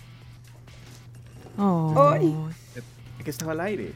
[1.59, 2.49] Oh.
[3.19, 3.93] Es que estaba al aire.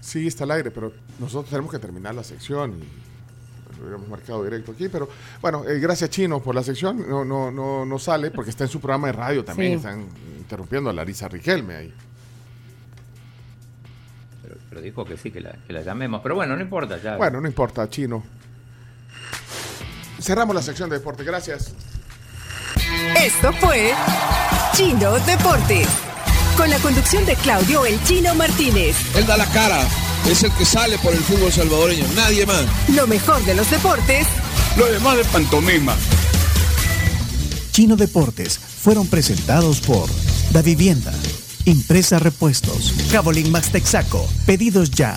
[0.00, 4.44] Sí, está al aire, pero nosotros tenemos que terminar la sección y lo hubiéramos marcado
[4.44, 4.88] directo aquí.
[4.88, 5.08] Pero
[5.40, 7.08] bueno, eh, gracias Chino por la sección.
[7.08, 9.72] No, no, no, no sale porque está en su programa de radio también.
[9.72, 9.76] Sí.
[9.76, 10.06] Están
[10.38, 11.94] interrumpiendo a Larisa Riquelme ahí.
[14.42, 16.20] Pero, pero dijo que sí, que la, que la llamemos.
[16.22, 17.16] Pero bueno, no importa, ya.
[17.16, 18.22] Bueno, no importa, Chino.
[20.20, 21.24] Cerramos la sección de deporte.
[21.24, 21.74] Gracias.
[23.12, 23.92] Esto fue
[24.76, 25.86] Chino Deportes.
[26.56, 28.96] Con la conducción de Claudio El Chino Martínez.
[29.14, 29.86] Él da la cara,
[30.28, 32.64] es el que sale por el fútbol salvadoreño, nadie más.
[32.88, 34.26] Lo mejor de los deportes
[34.76, 35.96] Lo demás de pantomima.
[37.72, 40.08] Chino Deportes fueron presentados por
[40.52, 41.12] Da Vivienda,
[41.64, 45.16] Impresa Repuestos, Cabolín Max Texaco, Pedidos Ya,